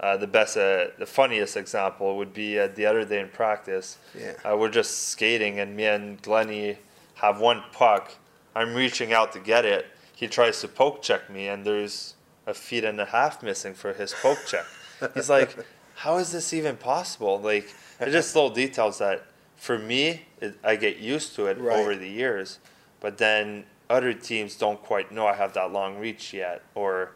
[0.00, 3.98] Uh, the best, uh, the funniest example would be uh, the other day in practice.
[4.18, 4.32] Yeah.
[4.44, 6.78] Uh, we're just skating, and me and Glenny
[7.14, 8.12] have one puck.
[8.54, 9.86] I'm reaching out to get it.
[10.14, 12.14] He tries to poke check me, and there's
[12.46, 14.64] a feet and a half missing for his poke check.
[15.14, 15.56] He's like,
[15.94, 19.24] "How is this even possible?" Like, they're just little details that,
[19.56, 21.78] for me, it, I get used to it Right.
[21.78, 22.58] over the years.
[23.00, 27.12] But then other teams don't quite know I have that long reach yet, or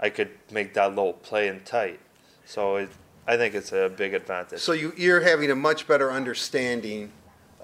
[0.00, 2.00] I could make that little play and tight.
[2.44, 2.88] So it,
[3.26, 4.60] I think it's a big advantage.
[4.60, 7.12] So you, you're having a much better understanding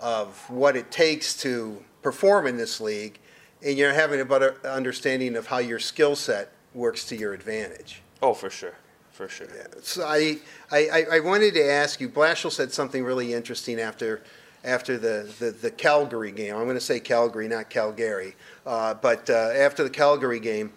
[0.01, 3.19] of what it takes to perform in this league,
[3.65, 8.03] and you're having a better understanding of how your skill set works to your advantage.
[8.21, 8.75] oh, for sure,
[9.13, 9.47] for sure.
[9.83, 10.39] So I,
[10.73, 14.23] I, I- I wanted to ask you, Blashill said something really interesting after,
[14.65, 16.55] after the, the, the Calgary game.
[16.57, 18.35] I'm going to say Calgary, not Calgary.
[18.67, 20.73] Uh, but uh, after the Calgary game,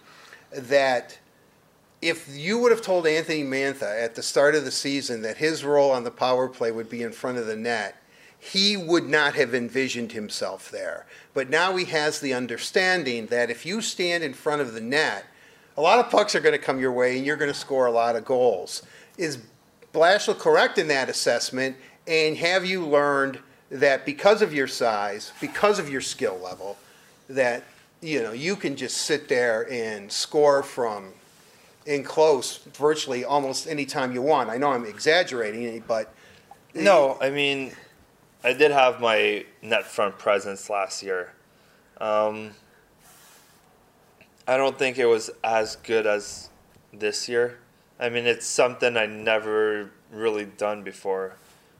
[0.53, 1.17] that
[2.01, 5.63] if you would have told Anthony Mantha at the start of the season that his
[5.63, 7.95] role on the power play would be in front of the net,
[8.39, 11.07] he would not have envisioned himself there.
[11.33, 15.25] But now he has the understanding that if you stand in front of the net,
[15.75, 17.87] a lot of pucks are going to come your way and you're going to score
[17.87, 18.83] a lot of goals.
[19.17, 19.39] Is
[19.93, 21.75] Blashill correct in that assessment?
[22.07, 23.39] And have you learned
[23.69, 26.77] that because of your size, because of your skill level,
[27.27, 27.63] that
[28.01, 31.11] you know you can just sit there and score from
[31.87, 34.49] in close virtually almost any time you want.
[34.49, 36.13] I know I'm exaggerating, but
[36.75, 37.71] No, I mean,
[38.43, 41.33] I did have my net front presence last year.
[41.99, 42.51] Um,
[44.45, 46.49] I don't think it was as good as
[46.93, 47.57] this year.
[47.99, 51.35] I mean, it's something I never really done before.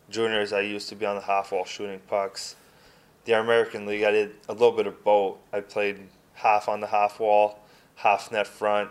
[0.10, 2.56] Juniors, I used to be on the half wall shooting pucks.
[3.26, 5.38] The American League, I did a little bit of both.
[5.52, 6.00] I played
[6.34, 7.60] half on the half wall,
[7.96, 8.90] half net front.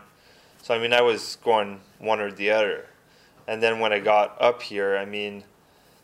[0.66, 2.86] So I mean, I was going one or the other.
[3.46, 5.44] And then when I got up here, I mean,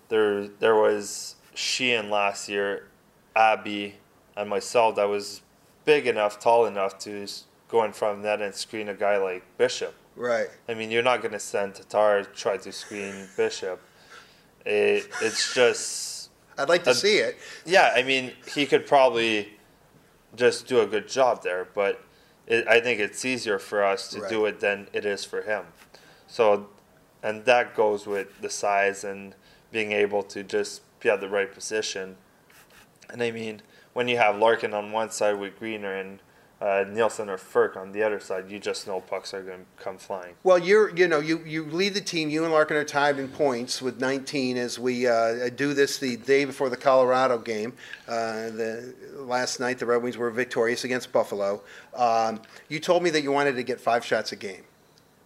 [0.08, 2.86] there there was Sheahan last year,
[3.34, 3.96] Abby,
[4.36, 5.42] and myself that was
[5.84, 7.26] big enough, tall enough to
[7.66, 9.96] go in front of net and screen a guy like Bishop.
[10.14, 10.46] right.
[10.68, 13.80] I mean, you're not going to send Tatar try to screen Bishop.
[14.64, 17.36] It, it's just I'd like to Uh, see it.
[17.66, 17.92] yeah.
[17.96, 19.58] I mean, he could probably
[20.36, 22.00] just do a good job there, but
[22.46, 25.64] it, I think it's easier for us to do it than it is for him.
[26.26, 26.68] So,
[27.22, 29.34] and that goes with the size and
[29.70, 32.16] being able to just be at the right position.
[33.10, 33.62] And I mean,
[33.92, 36.20] when you have Larkin on one side with Greener and
[36.62, 39.82] uh, Nielsen or Firk on the other side, you just know pucks are going to
[39.82, 40.34] come flying.
[40.44, 42.30] Well, you're, you know, you, you lead the team.
[42.30, 46.16] You and Larkin are tied in points with 19 as we uh, do this the
[46.16, 47.72] day before the Colorado game.
[48.06, 51.62] Uh, the last night, the Red Wings were victorious against Buffalo.
[51.96, 54.62] Um, you told me that you wanted to get five shots a game,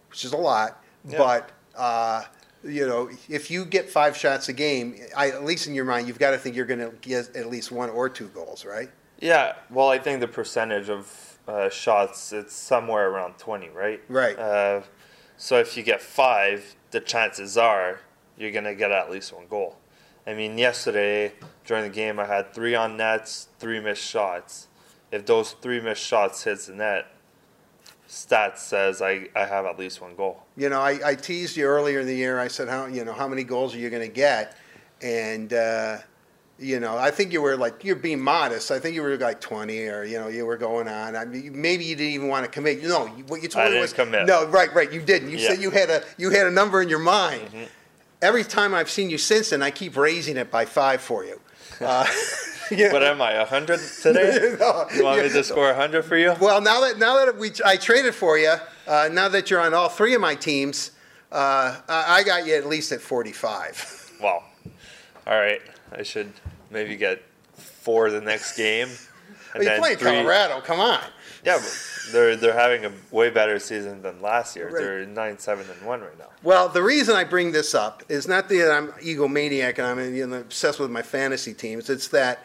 [0.09, 0.83] which is a lot.
[1.07, 1.19] Yeah.
[1.19, 2.23] But uh,
[2.63, 6.07] you know, if you get five shots a game, I, at least in your mind,
[6.07, 8.89] you've got to think you're going to get at least one or two goals, right?
[9.19, 14.01] Yeah, well, I think the percentage of uh, shots it's somewhere around twenty, right?
[14.09, 14.37] Right.
[14.37, 14.81] Uh,
[15.37, 18.01] so if you get five, the chances are
[18.37, 19.77] you're gonna get at least one goal.
[20.25, 21.33] I mean, yesterday
[21.65, 24.67] during the game, I had three on nets, three missed shots.
[25.11, 27.07] If those three missed shots hits the net,
[28.09, 30.43] stats says I, I have at least one goal.
[30.57, 32.39] You know, I, I teased you earlier in the year.
[32.39, 34.57] I said, how you know how many goals are you going to get?
[35.01, 35.99] And uh,
[36.59, 38.71] you know, I think you were like you're being modest.
[38.71, 41.15] I think you were like 20, or you know, you were going on.
[41.15, 42.83] I mean, maybe you didn't even want to commit.
[42.83, 44.25] No, what you told me was commit.
[44.25, 44.91] no, right, right.
[44.91, 45.29] You didn't.
[45.29, 45.49] You Yeah.
[45.49, 47.43] said you had a you had a number in your mind.
[47.47, 47.63] Mm-hmm.
[48.21, 51.39] Every time I've seen you since then, I keep raising it by five for you.
[51.79, 52.07] Uh,
[52.71, 52.91] yeah.
[52.91, 54.55] But am I hundred today?
[54.59, 56.33] No, You want me to score hundred for you?
[56.39, 58.55] Well, now that now that we I traded for you,
[58.87, 60.91] uh, now that you're on all three of my teams,
[61.31, 64.13] uh, I I got you at least at 45.
[64.19, 64.43] Wow.
[65.27, 65.61] All right.
[65.91, 66.31] I should
[66.69, 67.21] maybe get
[67.53, 68.89] four the next game.
[69.55, 70.61] Well, you're playing Colorado.
[70.61, 71.01] Come on.
[71.43, 74.69] Yeah, but they're they're having a way better season than last year.
[74.69, 74.83] Right.
[74.83, 76.27] They're nine seven and one right now.
[76.43, 80.27] Well, the reason I bring this up is not that I'm egomaniac and I'm you
[80.27, 81.89] know, obsessed with my fantasy teams.
[81.89, 82.43] It's that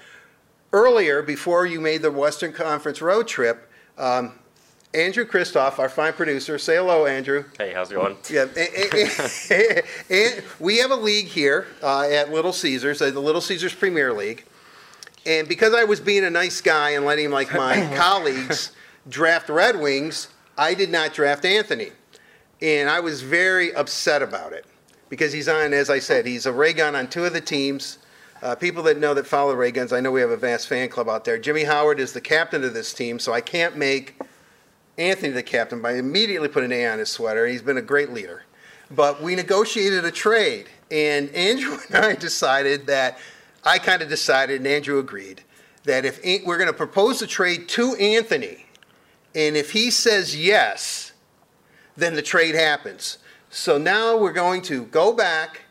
[0.72, 4.38] earlier, before you made the Western Conference road trip, um,
[4.94, 7.44] Andrew Kristoff, our fine producer, say hello, Andrew.
[7.56, 8.16] Hey, how's it going?
[8.28, 13.40] Yeah, and, and we have a league here uh, at Little Caesars, uh, the Little
[13.40, 14.44] Caesars Premier League.
[15.24, 18.72] And because I was being a nice guy and letting like my colleagues
[19.08, 20.28] draft Red Wings,
[20.58, 21.90] I did not draft Anthony,
[22.60, 24.66] and I was very upset about it
[25.08, 27.98] because he's on, as I said, he's a ray gun on two of the teams.
[28.42, 30.90] Uh, people that know that follow ray guns, I know we have a vast fan
[30.90, 31.38] club out there.
[31.38, 34.16] Jimmy Howard is the captain of this team, so I can't make
[34.98, 37.46] Anthony the captain by immediately put an A on his sweater.
[37.46, 38.44] He's been a great leader.
[38.90, 43.18] But we negotiated a trade, and Andrew and I decided that
[43.64, 45.42] I kind of decided, and Andrew agreed,
[45.84, 48.66] that if we're going to propose a trade to Anthony,
[49.34, 51.12] and if he says yes,
[51.96, 53.18] then the trade happens.
[53.50, 55.62] So now we're going to go back,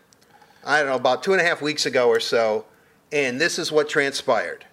[0.63, 2.65] I don't know, about two and a half weeks ago or so,
[3.11, 4.65] and this is what transpired.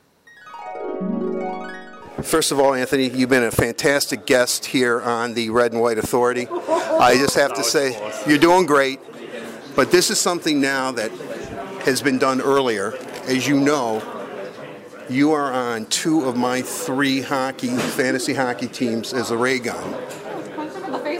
[2.23, 5.99] First of all, Anthony, you've been a fantastic guest here on the Red and White
[5.99, 6.49] Authority.
[6.49, 7.97] I just have to say,
[8.27, 8.99] you're doing great,
[9.77, 11.12] but this is something now that
[11.85, 12.95] has been done earlier.
[13.25, 14.03] As you know,
[15.09, 19.95] you are on two of my three hockey, fantasy hockey teams as a ray gun.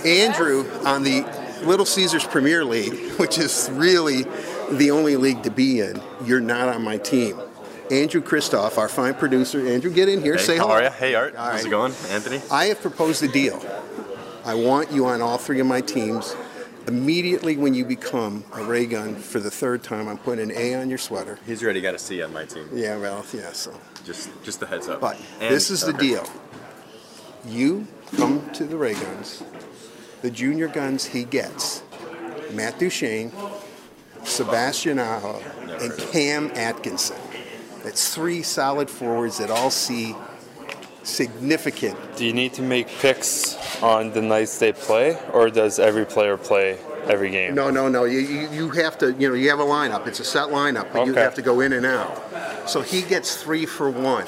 [0.05, 1.23] Andrew on the
[1.63, 4.25] Little Caesars Premier League, which is really
[4.73, 7.39] the only league to be in, you're not on my team.
[7.91, 9.67] Andrew Kristoff, our fine producer.
[9.67, 10.37] Andrew, get in here.
[10.37, 10.75] Hey, say how hello.
[10.75, 10.91] are you?
[10.91, 11.35] Hey, Art.
[11.37, 11.67] All How's right.
[11.67, 12.41] it going, Anthony?
[12.51, 13.63] I have proposed a deal.
[14.45, 16.37] I want you on all three of my teams.
[16.87, 20.75] Immediately when you become a ray gun for the third time, I'm putting an A
[20.77, 21.39] on your sweater.
[21.47, 22.67] He's already got a C on my team.
[22.73, 23.79] Yeah, well, yeah, so.
[24.05, 25.01] Just, just the heads up.
[25.01, 26.27] But And- this is the deal.
[27.47, 27.87] You
[28.17, 29.43] come to the Ray Guns.
[30.23, 31.83] The junior guns he gets
[32.53, 33.33] Matt Duchene,
[34.25, 35.41] Sebastian Aho,
[35.81, 37.17] and Cam Atkinson.
[37.89, 40.15] That's three solid forwards that all see
[41.05, 41.97] significant.
[42.17, 46.37] Do you need to make picks on the nights they play, or does every player
[46.37, 47.55] play every game?
[47.55, 48.05] No, no, no.
[48.05, 50.07] You, you, have to, you know, you have a lineup.
[50.07, 52.69] It's a set lineup, but you have to go in and out.
[52.69, 54.27] So he gets three for one.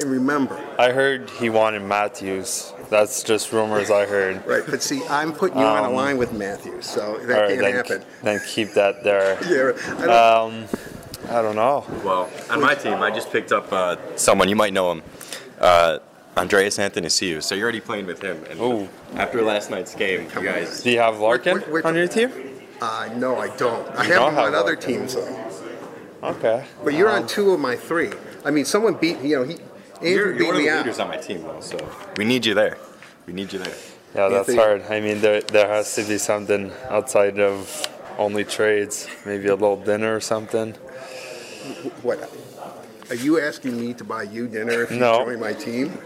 [0.00, 2.72] And remember, I heard he wanted Matthews.
[2.88, 4.42] That's just rumors I heard.
[4.46, 4.62] right?
[4.66, 7.60] But see, I'm putting you on a line with Matthews, so that Um, right, can't
[7.60, 8.04] then, happen.
[8.22, 9.36] then keep that there.
[9.98, 10.64] Yeah, Um,
[11.28, 11.84] I don't know.
[12.04, 15.02] Well, on my team, I just picked up uh, someone you might know him,
[15.60, 15.98] uh,
[16.36, 18.44] Andreas Athanasiou So you're already playing with him.
[18.48, 18.88] And Ooh.
[19.16, 20.82] after last night's game, you guys.
[20.82, 21.84] Do you have Larkin Wait, wait, wait.
[21.84, 22.30] on your team?
[22.80, 23.86] uh, no, I don't.
[23.96, 25.44] I have don't him on have other teams, though.
[26.22, 26.64] Okay.
[26.84, 28.10] But you're Um, on two of my three.
[28.44, 29.54] I mean, someone beat, you know, he,
[29.96, 30.78] Andrew You're, beat you're one of me the out.
[30.86, 31.60] leaders on my team, though.
[31.60, 31.76] So
[32.16, 32.78] we need you there.
[33.26, 33.74] We need you there.
[34.14, 34.82] Yeah, that's Anthony- hard.
[34.88, 39.06] I mean, there there has to be something outside of only trades.
[39.26, 40.74] Maybe a little dinner or something.
[42.02, 42.30] What?
[43.10, 45.24] Are you asking me to buy you dinner if you No.
[45.24, 45.96] join my team?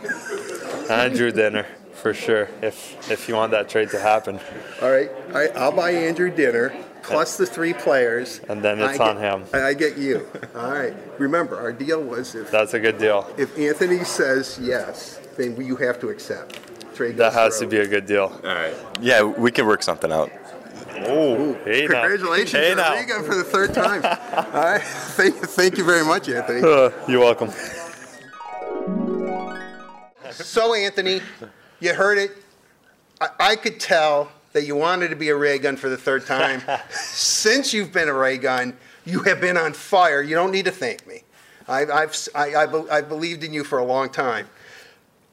[0.91, 2.49] Andrew dinner for sure.
[2.63, 4.39] If if you want that trade to happen,
[4.81, 8.41] All right, all right, I'll buy Andrew dinner plus the three players.
[8.49, 9.45] And then it's I on get- him.
[9.53, 10.27] And I get you.
[10.55, 10.95] All right.
[11.19, 13.27] Remember, our deal was if that's a good deal.
[13.37, 16.59] if Anthony says yes, then you have to accept.
[16.95, 18.31] Trade That goes has to be a good deal.
[18.45, 18.75] All right.
[19.01, 20.31] Yeah, we can work something out.
[20.95, 21.87] Oh, hey.
[21.87, 23.23] Congratulations, Hey you're now.
[23.23, 24.05] For the third time.
[24.55, 26.61] All right, thank, thank you very much, Anthony.
[26.63, 27.51] Uh, you're welcome.
[30.31, 31.21] So, Anthony,
[31.81, 32.33] you heard it.
[33.21, 36.27] I, I could tell that you wanted to be a ray gun for the third
[36.27, 36.63] time.
[36.91, 40.23] Since you've been a ray gun, you have been on fire.
[40.23, 41.23] You don't need to thank me.
[41.69, 44.49] I've, I've, I, I, be- I've believed in you for a long time.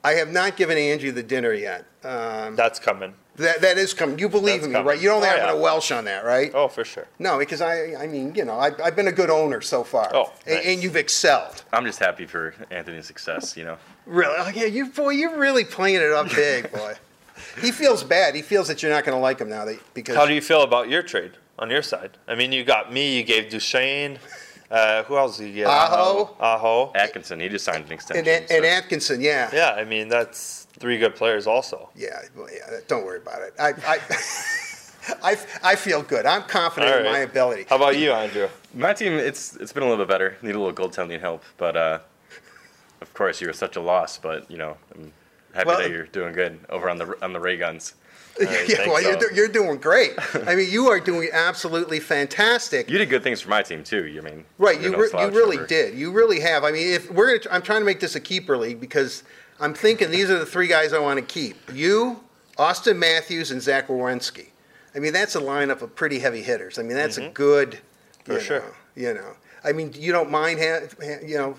[0.04, 1.86] I have not given Angie the dinner yet.
[2.04, 3.14] Um, That's coming.
[3.36, 4.18] that, that is coming.
[4.20, 4.88] You believe That's in me, coming.
[4.88, 5.02] right?
[5.02, 5.52] You don't Oh, have yeah.
[5.52, 6.52] a Welsh on that, right?
[6.54, 7.08] Oh, for sure.
[7.20, 10.10] No, because I, I mean, you know, I, I've been a good owner so far.
[10.14, 10.66] Oh, and, nice.
[10.68, 11.64] and you've excelled.
[11.74, 13.58] I'm just happy for Anthony's success.
[13.58, 13.78] You know.
[14.06, 14.36] Really?
[14.38, 16.94] Oh, yeah, you boy, you're really playing it up big, boy.
[17.62, 18.34] he feels bad.
[18.36, 20.42] He feels that you're not going to like him now that, because How do you
[20.42, 22.12] feel about your trade on your side?
[22.28, 23.18] I mean, you got me.
[23.18, 24.20] You gave Duchene.
[24.72, 25.68] Uh, who else did you get?
[25.68, 26.36] Aho.
[26.40, 26.92] Aho.
[26.94, 28.28] Atkinson, he just signed an extension.
[28.28, 29.50] and, and, and Atkinson, yeah.
[29.52, 31.90] Yeah, I mean that's three good players also.
[31.96, 33.54] Yeah, well, yeah, don't worry about it.
[33.60, 34.00] I, I,
[35.24, 36.26] I, I feel good.
[36.28, 37.66] I'm confident All in my ability.
[37.68, 38.48] How about you, Andrew?
[38.76, 40.38] My team, it's it's been a little bit better.
[40.44, 42.00] Need a little goaltending help, but uh,
[43.02, 44.18] of course you were such a loss.
[44.20, 45.12] But you know, I'm
[45.56, 47.96] happy Well- that you're doing good over on the on the Ray Guns.
[48.40, 50.14] Right, yeah, well, you're, do, you're doing great.
[50.48, 52.90] I mean, you are doing absolutely fantastic.
[52.90, 54.06] You did good things for my team too.
[54.06, 55.98] You mean Right, you're no re- you really over- did.
[55.98, 56.64] You really have.
[56.64, 59.24] I mean, if we're gonna, I'm trying to make this a keeper league because
[59.60, 61.58] I'm thinking these are the three guys I want to keep.
[61.74, 62.22] You,
[62.58, 64.48] Auston Matthews, and Zach Werenski.
[64.96, 66.80] I mean, that's a lineup of pretty heavy hitters.
[66.80, 67.34] I mean, that's a mm-hmm.
[67.34, 67.80] good.
[68.26, 68.60] For you sure.
[68.60, 69.34] know, you know,
[69.64, 71.56] I mean, you don't mind, ha- ha- you know.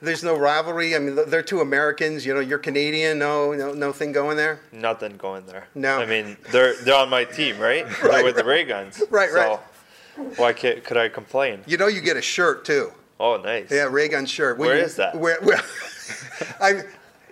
[0.00, 0.94] There's no rivalry.
[0.94, 2.26] I mean, they're two Americans.
[2.26, 3.18] You know, you're Canadian.
[3.18, 4.60] No, no, no thing going there.
[4.72, 5.68] Nothing going there.
[5.74, 5.98] No.
[5.98, 7.86] I mean they're they're on my team, right?
[8.02, 8.50] Right, they're with the right.
[8.50, 9.02] Ray Guns.
[9.10, 9.58] Right, right.
[10.36, 11.62] Why can't, could I complain?
[11.66, 12.92] You know, you get a shirt too.
[13.18, 13.70] Oh, nice.
[13.70, 14.58] Yeah, ray gun shirt.
[14.58, 15.14] Where you- is that?
[15.18, 15.60] Where, where,
[16.60, 16.82] I,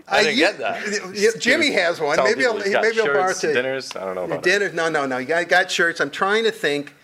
[0.08, 1.36] I didn't you- get that.
[1.38, 2.16] Jimmy has one.
[2.16, 3.94] Tell Maybe I'll maybe I'll borrow shirts, it dinners.
[3.96, 4.74] I don't know about it.
[4.74, 5.16] No, no, no.
[5.16, 6.00] I got, got shirts.
[6.00, 6.94] I'm trying to think.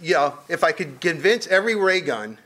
[0.00, 2.38] You know, if I could convince every ray gun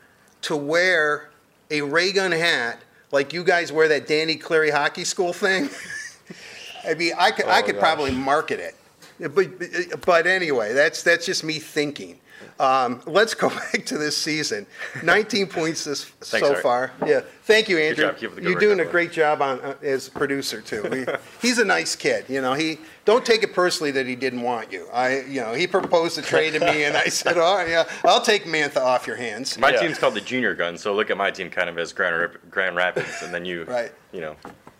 [0.43, 1.31] to wear
[1.71, 2.81] a ray gun hat
[3.12, 5.69] like you guys wear that Danny Cleary hockey school thing.
[6.89, 7.83] I mean, I could I Oh, could gosh.
[7.83, 8.75] probably market it.
[9.35, 12.19] But, but anyway, that's that's just me thinking.
[12.59, 14.67] Um, let's go back to this season.
[15.03, 16.63] 19 points this so Art.
[16.63, 16.93] far.
[17.07, 18.07] Yeah, thank you, Andrew.
[18.07, 18.17] job.
[18.17, 18.93] Keep up the good You're doing a everyone.
[18.93, 20.83] great job on uh, as producer too.
[20.85, 21.07] He,
[21.49, 22.25] he's a nice kid.
[22.29, 24.89] You know, he don't take it personally that he didn't want you.
[24.93, 27.85] I, you know, he proposed a trade to me, and I said, "All right, yeah,
[28.05, 29.81] I'll take Mantha off your hands." My Yeah.
[29.81, 32.75] team's called the Junior Gun, so look at my team kind of as Grand, Grand
[32.77, 33.93] Rapids, and then you, Right.
[34.13, 34.35] you know,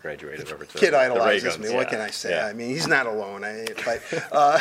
[0.07, 1.75] graduated over to Kid idolizes me.
[1.75, 2.31] What can I say?
[2.31, 2.47] Yeah.
[2.47, 3.43] I mean, he's not alone.
[3.43, 4.01] I, but
[4.31, 4.59] uh,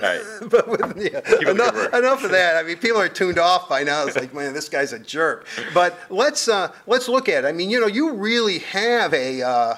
[0.00, 0.22] right.
[0.48, 2.56] but with, yeah, up the good enough, enough of that.
[2.64, 4.06] I mean, people are tuned off by now.
[4.06, 5.46] It's like, man, this guy's a jerk.
[5.74, 7.44] But let's uh, let's look at.
[7.44, 7.48] It.
[7.48, 9.74] I mean, you know, you really have a uh,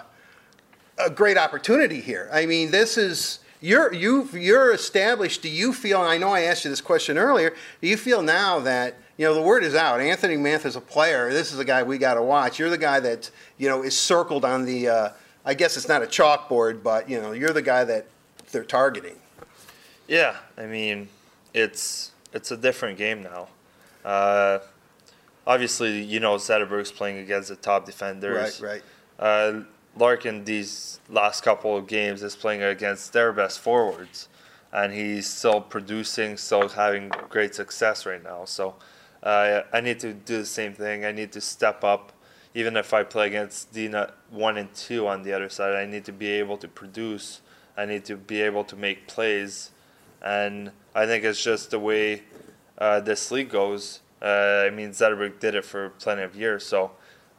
[0.98, 2.30] a great opportunity here.
[2.32, 5.42] I mean, this is you're you you're established.
[5.42, 6.00] Do you feel?
[6.00, 7.54] And I know I asked you this question earlier.
[7.80, 10.00] Do you feel now that you know the word is out?
[10.00, 11.32] Anthony Mantha is a player.
[11.32, 12.58] This is a guy we got to watch.
[12.58, 14.88] You're the guy that you know is circled on the.
[14.88, 15.08] Uh,
[15.44, 18.06] I guess it's not a chalkboard, but you know, you're the guy that
[18.52, 19.16] they're targeting.
[20.06, 21.08] Yeah, I mean,
[21.54, 23.48] it's it's a different game now.
[24.04, 24.58] Uh,
[25.46, 28.60] obviously, you know, Zetterberg's playing against the top defenders.
[28.60, 28.82] Right,
[29.18, 29.24] right.
[29.24, 29.62] Uh,
[29.96, 34.28] Larkin, these last couple of games, is playing against their best forwards,
[34.72, 38.44] and he's still producing, still having great success right now.
[38.44, 38.74] So
[39.22, 41.04] uh, I need to do the same thing.
[41.04, 42.12] I need to step up.
[42.54, 46.04] even if I play against DNUT one and two on the other side, I need
[46.04, 47.40] to be able to produce.
[47.76, 49.70] I need to be able to make plays,
[50.20, 52.22] and I think it's just the way
[52.76, 54.00] uh, this league goes.
[54.20, 56.90] Uh, I mean, Zetterberg did it for plenty of years, so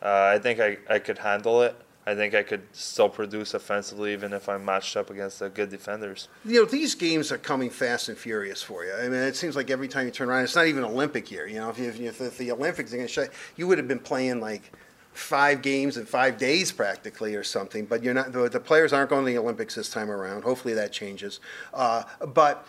[0.02, 1.76] uh, I think I, I could handle it.
[2.06, 5.70] I think I could still produce offensively even if I'm matched up against the good
[5.70, 6.28] defenders.
[6.44, 8.94] You know, these games are coming fast and furious for you.
[8.94, 11.48] I mean, it seems like every time you turn around, it's not even Olympic year.
[11.48, 13.88] You know, if, you, if, if the Olympics are going to shut, you would have
[13.88, 14.72] been playing like
[15.14, 17.86] five games in five days practically or something.
[17.86, 18.34] But you're not.
[18.34, 20.44] The, the players aren't going to the Olympics this time around.
[20.44, 21.40] Hopefully that changes.
[21.74, 22.68] Uh, but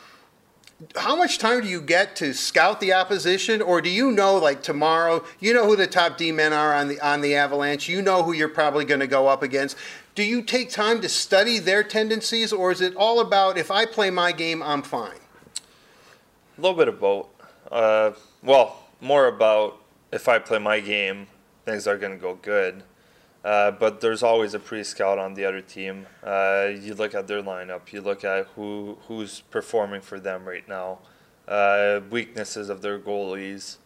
[0.97, 4.63] how much time do you get to scout the opposition, or do you know, like
[4.63, 7.89] tomorrow, you know who the top D men are on the on the Avalanche?
[7.89, 9.77] You know who you're probably going to go up against.
[10.15, 13.85] Do you take time to study their tendencies, or is it all about if I
[13.87, 15.19] play my game, I'm fine?
[16.57, 17.27] A little bit of both.
[17.71, 18.13] Uh,
[18.43, 19.81] well, more about
[20.13, 21.27] if I play my game,
[21.65, 22.85] things are going to go good.
[23.45, 26.07] Uh, but there's always a pre-scout on the other team.
[26.25, 27.93] Uh, you look at their lineup.
[27.93, 31.01] You look at who who's performing for them right now.
[31.47, 33.77] Uh, weaknesses of their goalies,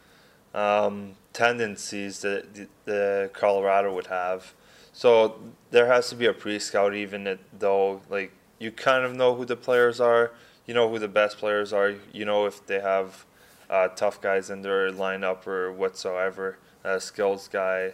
[0.54, 4.54] um, tendencies that the, the Colorado would have.
[4.92, 5.40] So
[5.72, 8.30] there has to be a pre-scout, even though like
[8.61, 10.30] you kind of know who the players are.
[10.66, 11.94] You know who the best players are.
[12.12, 13.26] You know if they have
[13.68, 16.59] uh, tough guys in their lineup or whatsoever.
[17.00, 17.92] Skills guy.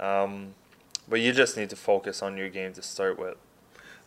[0.00, 0.54] Um,
[1.08, 3.36] but you just need to focus on your game to start with.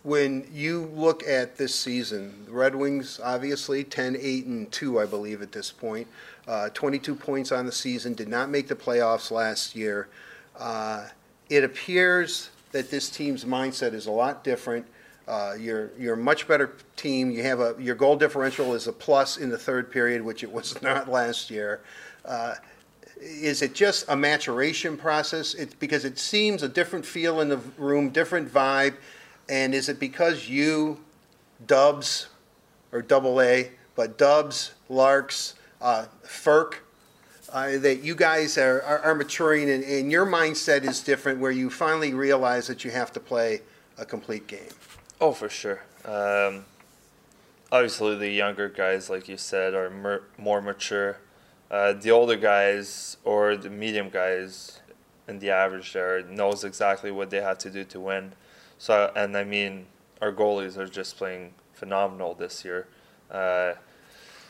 [0.03, 5.05] When you look at this season, the Red Wings obviously 10, 8, and 2, I
[5.05, 6.07] believe, at this point.
[6.47, 10.07] Uh, 22 points on the season, did not make the playoffs last year.
[10.59, 11.07] Uh,
[11.49, 14.85] it appears that this team's mindset is a lot different.
[15.27, 17.31] Uh, you're you're a much better team.
[17.31, 20.51] You have a your goal differential is a plus in the third period, which it
[20.51, 21.81] was not last year.
[22.23, 22.55] Uh,
[23.19, 25.53] is it just a maturation process?
[25.53, 28.95] It's because it seems a different feel in the room, different vibe,
[29.49, 30.99] and is it because you,
[31.65, 32.27] Dubs,
[32.91, 36.75] or Double A, but Dubs, Larks, uh, Ferk,
[37.53, 41.51] uh, that you guys are, are, are maturing and, and your mindset is different, where
[41.51, 43.61] you finally realize that you have to play
[43.97, 44.69] a complete game?
[45.21, 45.83] Oh, for sure.
[46.03, 46.65] Um,
[47.71, 51.17] obviously, the younger guys, like you said, are mer- more mature.
[51.69, 54.81] Uh, the older guys or the medium guys
[55.27, 58.33] and the average there knows exactly what they have to do to win.
[58.77, 59.87] So, and I mean,
[60.21, 62.87] our goalies are just playing phenomenal this year.
[63.31, 63.73] Uh,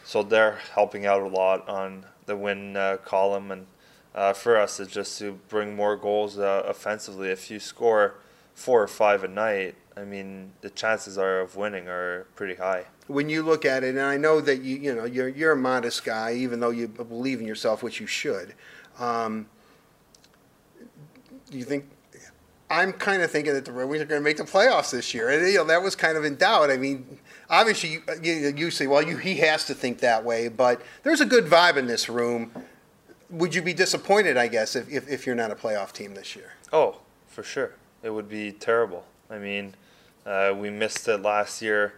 [0.03, 3.68] so they're helping out a lot on the win uh, column, and
[4.13, 7.30] uh, for us, it's just to bring more goals uh, offensively.
[7.30, 8.16] If you score
[8.53, 12.85] four or five a night, I mean, the chances are of winning are pretty high.
[13.07, 15.57] When you look at it, and I know that you you know you're you're a
[15.57, 18.53] modest guy, even though you believe in yourself, which you should.
[18.99, 19.47] Um,
[21.49, 21.85] do you think?
[22.69, 25.13] I'm kind of thinking that the Red Wings are going to make the playoffs this
[25.13, 26.71] year, and you know that was kind of in doubt.
[26.71, 27.19] I mean,
[27.49, 31.21] obviously you, you, you say, well, you, he has to think that way, but there's
[31.21, 32.51] a good vibe in this room.
[33.29, 36.35] Would you be disappointed, I guess, if, if, if you're not a playoff team this
[36.35, 36.53] year?
[36.71, 37.73] Oh, for sure.
[38.03, 39.05] It would be terrible.
[39.29, 39.73] I mean,
[40.26, 41.93] uh, we missed it last year,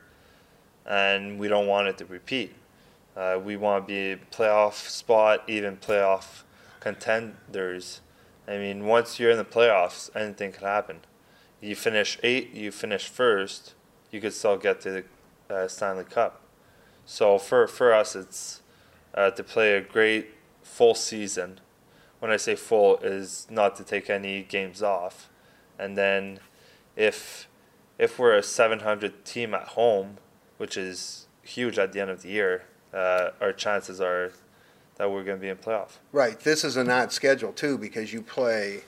[0.86, 2.54] and we don't want it to repeat.
[3.16, 6.44] Uh, we want to be a playoff spot, even playoff
[6.80, 8.02] contenders.
[8.48, 11.00] I mean, once you're in the playoffs, anything could happen.
[11.60, 13.74] You finish eight, you finish first,
[14.12, 15.04] you could still get to
[15.50, 16.42] the uh, Stanley Cup.
[17.06, 18.62] So for for us, it's
[19.14, 21.60] uh, to play a great full season.
[22.20, 25.30] When I say full, is not to take any games off,
[25.80, 26.40] and then
[26.96, 27.48] if
[27.98, 30.18] if we're a 700 team at home,
[30.58, 34.32] which is huge at the end of the year, uh, our chances are
[34.98, 35.98] that we're going to be in playoff.
[36.12, 36.40] Right.
[36.40, 38.82] This is an odd schedule too because you play.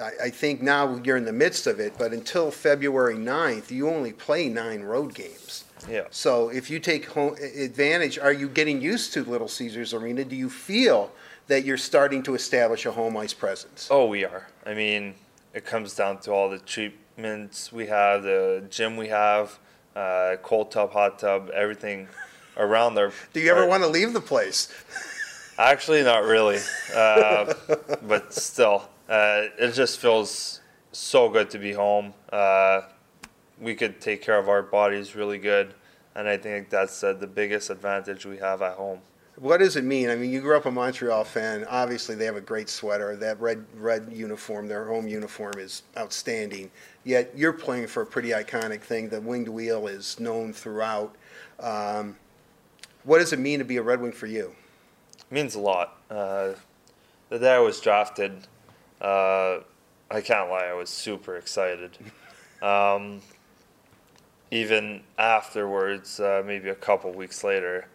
[0.00, 3.88] I, I think now you're in the midst of it, but until February 9th, you
[3.88, 5.64] only play nine road games.
[5.88, 6.04] Yeah.
[6.10, 10.24] So if you take home advantage, are you getting used to Little Caesars Arena?
[10.24, 11.12] Do you feel
[11.48, 13.88] that you're starting to establish a home ice presence?
[13.90, 14.48] Oh, we are.
[14.64, 15.14] I mean,
[15.54, 16.58] it comes down to all the
[17.16, 19.58] we have, the gym we have,
[19.94, 22.08] uh, cold tub, hot tub, everything
[22.56, 23.12] around there.
[23.32, 24.72] Do you ever want to leave the place?
[25.58, 26.58] Actually, not really,
[26.94, 27.54] uh,
[28.02, 30.60] but still, uh, it just feels
[30.92, 32.12] so good to be home.
[32.30, 32.82] Uh,
[33.58, 35.72] we could take care of our bodies really good,
[36.14, 39.00] and I think that's uh, the biggest advantage we have at home.
[39.38, 40.08] What does it mean?
[40.08, 41.66] I mean, you grew up a Montreal fan.
[41.68, 43.16] Obviously, they have a great sweater.
[43.16, 46.70] That red red uniform, their home uniform, is outstanding.
[47.06, 49.08] Yet you're playing for a pretty iconic thing.
[49.08, 51.14] The winged wheel is known throughout.
[51.60, 52.16] Um,
[53.04, 54.56] what does it mean to be a Red Wing for you?
[55.16, 56.00] It means a lot.
[56.10, 56.54] Uh,
[57.28, 58.48] the day I was drafted,
[59.00, 59.58] uh,
[60.10, 61.96] I can't lie, I was super excited.
[62.62, 63.20] Um,
[64.50, 67.86] even afterwards, uh, maybe a couple weeks later,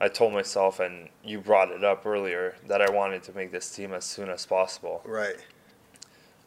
[0.00, 3.68] I told myself, and you brought it up earlier, that I wanted to make this
[3.68, 5.02] team as soon as possible.
[5.04, 5.44] Right.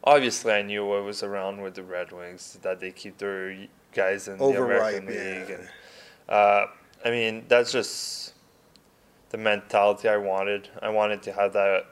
[0.04, 3.56] Obviously, I knew I was around with the Red Wings, that they keep their
[3.94, 5.50] guys in the Overripe, American League.
[5.50, 5.56] yeah.
[5.56, 5.70] And,
[6.28, 6.68] uh,
[7.06, 8.34] I mean, that's just
[9.30, 10.70] the mentality I wanted.
[10.82, 11.86] I wanted to have that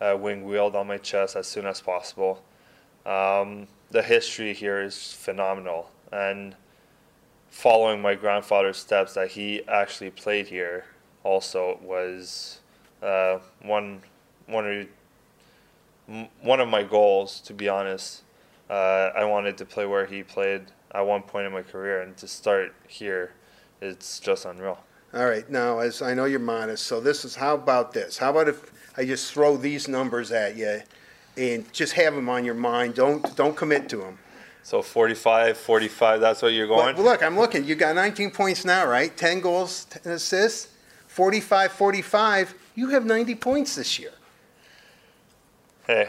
[0.00, 2.42] uh, wing wheeled on my chest as soon as possible.
[3.06, 5.90] Um, the history here is phenomenal.
[6.12, 6.56] And
[7.50, 10.86] following my grandfather's steps, that he actually played here
[11.22, 12.60] also was
[13.02, 14.02] uh, one,
[14.46, 14.88] one
[16.42, 18.22] one of my goals, to be honest.
[18.68, 20.62] Uh, I wanted to play where he played
[20.94, 23.32] at one point in my career, and to start here,
[23.80, 24.78] it's just unreal.
[25.12, 28.16] All right, now, as I know you're modest, so this is, how about this?
[28.18, 30.80] How about if I just throw these numbers at you
[31.36, 32.94] and just have them on your mind?
[32.94, 34.18] Don't, don't commit to them.
[34.62, 37.04] So 45, 45, that's what you're Well, going?
[37.04, 39.14] look, I'm looking, you got 19 points now, right?
[39.14, 40.68] 10 goals, 10 assists,
[41.08, 42.54] 45, 45.
[42.74, 44.12] You have 90 points this year.
[45.86, 46.08] Hey,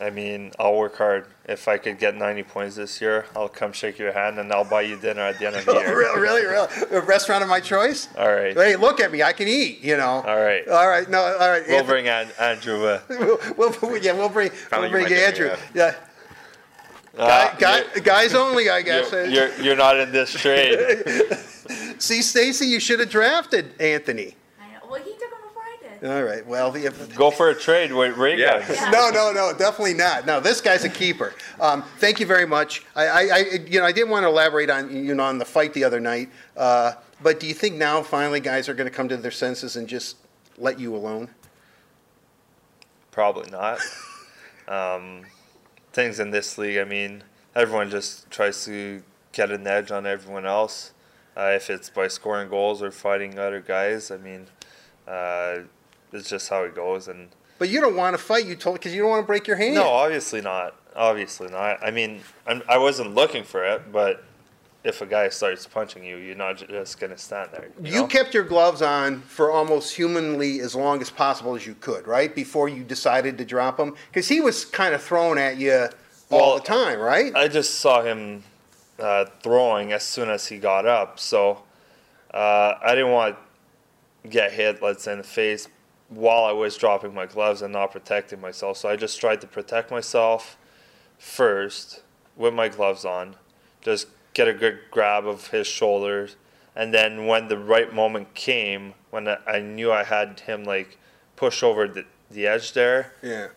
[0.00, 1.26] I mean, I'll work hard.
[1.44, 4.64] If I could get 90 points this year, I'll come shake your hand and I'll
[4.64, 5.96] buy you dinner at the end of the year.
[5.96, 6.68] really, really, really?
[6.90, 8.08] A restaurant of my choice?
[8.16, 8.54] All right.
[8.56, 10.22] Hey, look at me, I can eat, you know?
[10.26, 10.66] All right.
[10.68, 11.62] All right, no, all right.
[11.66, 12.84] We'll Anthony- bring An- Andrew.
[12.86, 13.00] Uh,
[13.56, 15.50] We'll, we'll, yeah, we'll bring, we'll Finally, you bring Andrew.
[15.50, 15.94] me, Yeah,
[17.18, 19.10] uh, guy, you're- guys only, I guess.
[19.12, 20.78] you're, you're, you're not in this trade.
[21.98, 24.34] See, Stacy, you should have drafted Anthony.
[24.60, 24.78] I know.
[24.90, 25.91] Well, he took them before I did.
[26.04, 28.58] All right, well, the, Go for a trade with ray Yeah.
[28.58, 28.70] guns.
[28.70, 28.90] Yeah.
[28.90, 30.26] no, no, no, definitely not.
[30.26, 31.32] No, this guy's a keeper.
[31.60, 32.84] Um, thank you very much.
[32.96, 33.38] I, I, I,
[33.68, 36.00] you know, I didn't want to elaborate on, you know, on the fight the other
[36.00, 36.28] night.
[36.56, 39.76] Uh, but do you think now finally guys are going to come to their senses
[39.76, 40.16] and just
[40.58, 41.28] let you alone?
[43.10, 43.78] Probably not.
[44.68, 45.22] Um,
[45.92, 47.24] things in this league, I mean,
[47.54, 50.92] everyone just tries to get an edge on everyone else.
[51.36, 54.46] Uh, if it's by scoring goals or fighting other guys, I mean,
[55.06, 55.58] uh,
[56.12, 57.08] it's just how it goes.
[57.08, 58.46] And But you don't want to fight.
[58.46, 59.74] You told because you don't want to break your hand.
[59.74, 60.74] no, obviously not.
[60.94, 61.82] Obviously not.
[61.82, 64.24] I mean, I'm, I wasn't looking for it, but
[64.84, 67.68] if a guy starts punching you, you're not just gonna stand there.
[67.80, 68.06] You, You know?
[68.08, 72.34] kept your gloves on for almost humanly as long as possible as you could, right?
[72.34, 75.88] Before you decided to drop them, because he was kind of thrown at you
[76.30, 77.32] all Well, the time, right?
[77.34, 78.42] I just saw him
[78.98, 81.62] uh, throwing as soon as he got up, so
[82.34, 83.36] uh, I didn't want
[84.24, 85.68] to get hit, let's say, in the face
[86.14, 88.76] while I was dropping my gloves and not protecting myself.
[88.76, 90.56] So I just tried to protect myself
[91.18, 92.02] first
[92.36, 93.36] with my gloves on,
[93.80, 96.36] just get a good grab of his shoulders,
[96.74, 100.98] and then when the right moment came, when I- knew I had him like
[101.36, 103.48] push over the, the edge there, yeah.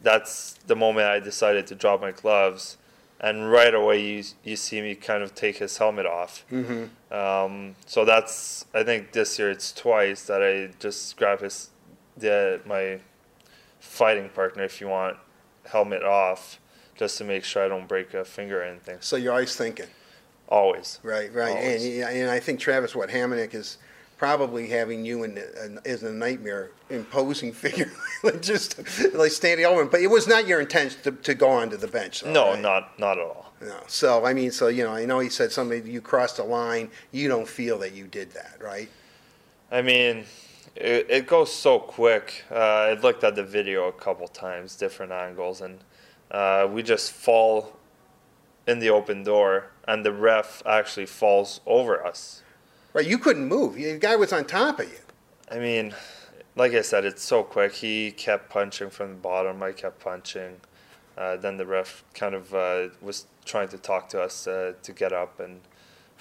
[0.00, 2.78] that's the moment I decided to drop my gloves,
[3.20, 6.44] and right away you you see me kind of take his helmet off.
[6.50, 7.14] Mm-hmm.
[7.14, 11.70] Um, so that's I think this year it's twice that I just grab his
[12.16, 12.98] the my
[13.80, 15.16] fighting partner, if you want,
[15.66, 16.58] helmet off,
[16.96, 18.98] just to make sure I don't break a finger or anything.
[19.00, 19.86] So you're always thinking,
[20.48, 21.00] Always.
[21.02, 21.86] right, right, and, Always.
[21.88, 23.78] yeah, and I think Travis, what Hamonic is
[24.16, 25.38] probably having you in
[25.84, 27.90] is a nightmare, imposing figure,
[28.22, 28.78] like just
[29.14, 29.88] like standing over him.
[29.88, 32.20] But it was not your intention to, to go onto the bench.
[32.22, 32.60] Though, No, right?
[32.60, 33.52] not not at all.
[33.60, 33.76] No.
[33.86, 35.86] So I mean, so you know, I know he said something.
[35.86, 36.90] You crossed the line.
[37.12, 38.88] You don't feel that you did that, right?
[39.72, 40.24] I mean,
[40.76, 42.44] it, it goes so quick.
[42.50, 45.78] Uh, I looked at the video a couple times, different angles, and
[46.30, 47.76] uh, we just fall
[48.66, 52.42] in the open door, and the ref actually falls over us.
[52.92, 53.06] Right.
[53.06, 53.74] You couldn't move.
[53.74, 54.98] The guy was on top of you.
[55.50, 55.94] I mean,
[56.56, 57.72] like I said, it's so quick.
[57.72, 59.62] He kept punching from the bottom.
[59.62, 60.60] I kept punching.
[61.16, 64.92] Uh, then the ref kind of uh, was trying to talk to us uh, to
[64.92, 65.60] get up, and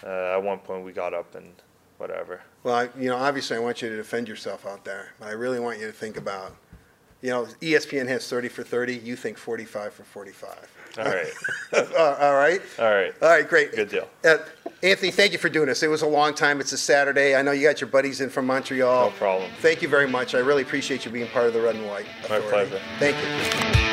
[0.03, 1.53] uh, at one point we got up and
[2.03, 2.41] whatever.
[2.63, 5.31] Well, I, you know, obviously, I want you to defend yourself out there, but I
[5.31, 6.53] really want you to think about,
[7.21, 8.97] you know, ESPN has 30 for 30.
[8.97, 10.49] You think 45 for 45.
[10.99, 11.25] All right,
[11.73, 12.61] all right.
[12.77, 13.47] all right, All right.
[13.47, 13.71] Great.
[13.73, 14.07] good deal.
[14.23, 14.37] Uh,
[14.83, 15.81] Anthony, thank you for doing this.
[15.81, 16.59] It was a long time.
[16.59, 17.35] It's a Saturday.
[17.35, 19.09] I know you got your buddies in from Montreal.
[19.09, 19.49] No problem.
[19.61, 20.35] Thank you very much.
[20.35, 22.05] I really appreciate you being part of the Red and White.
[22.29, 22.81] My pleasure.
[22.99, 23.92] Thank you.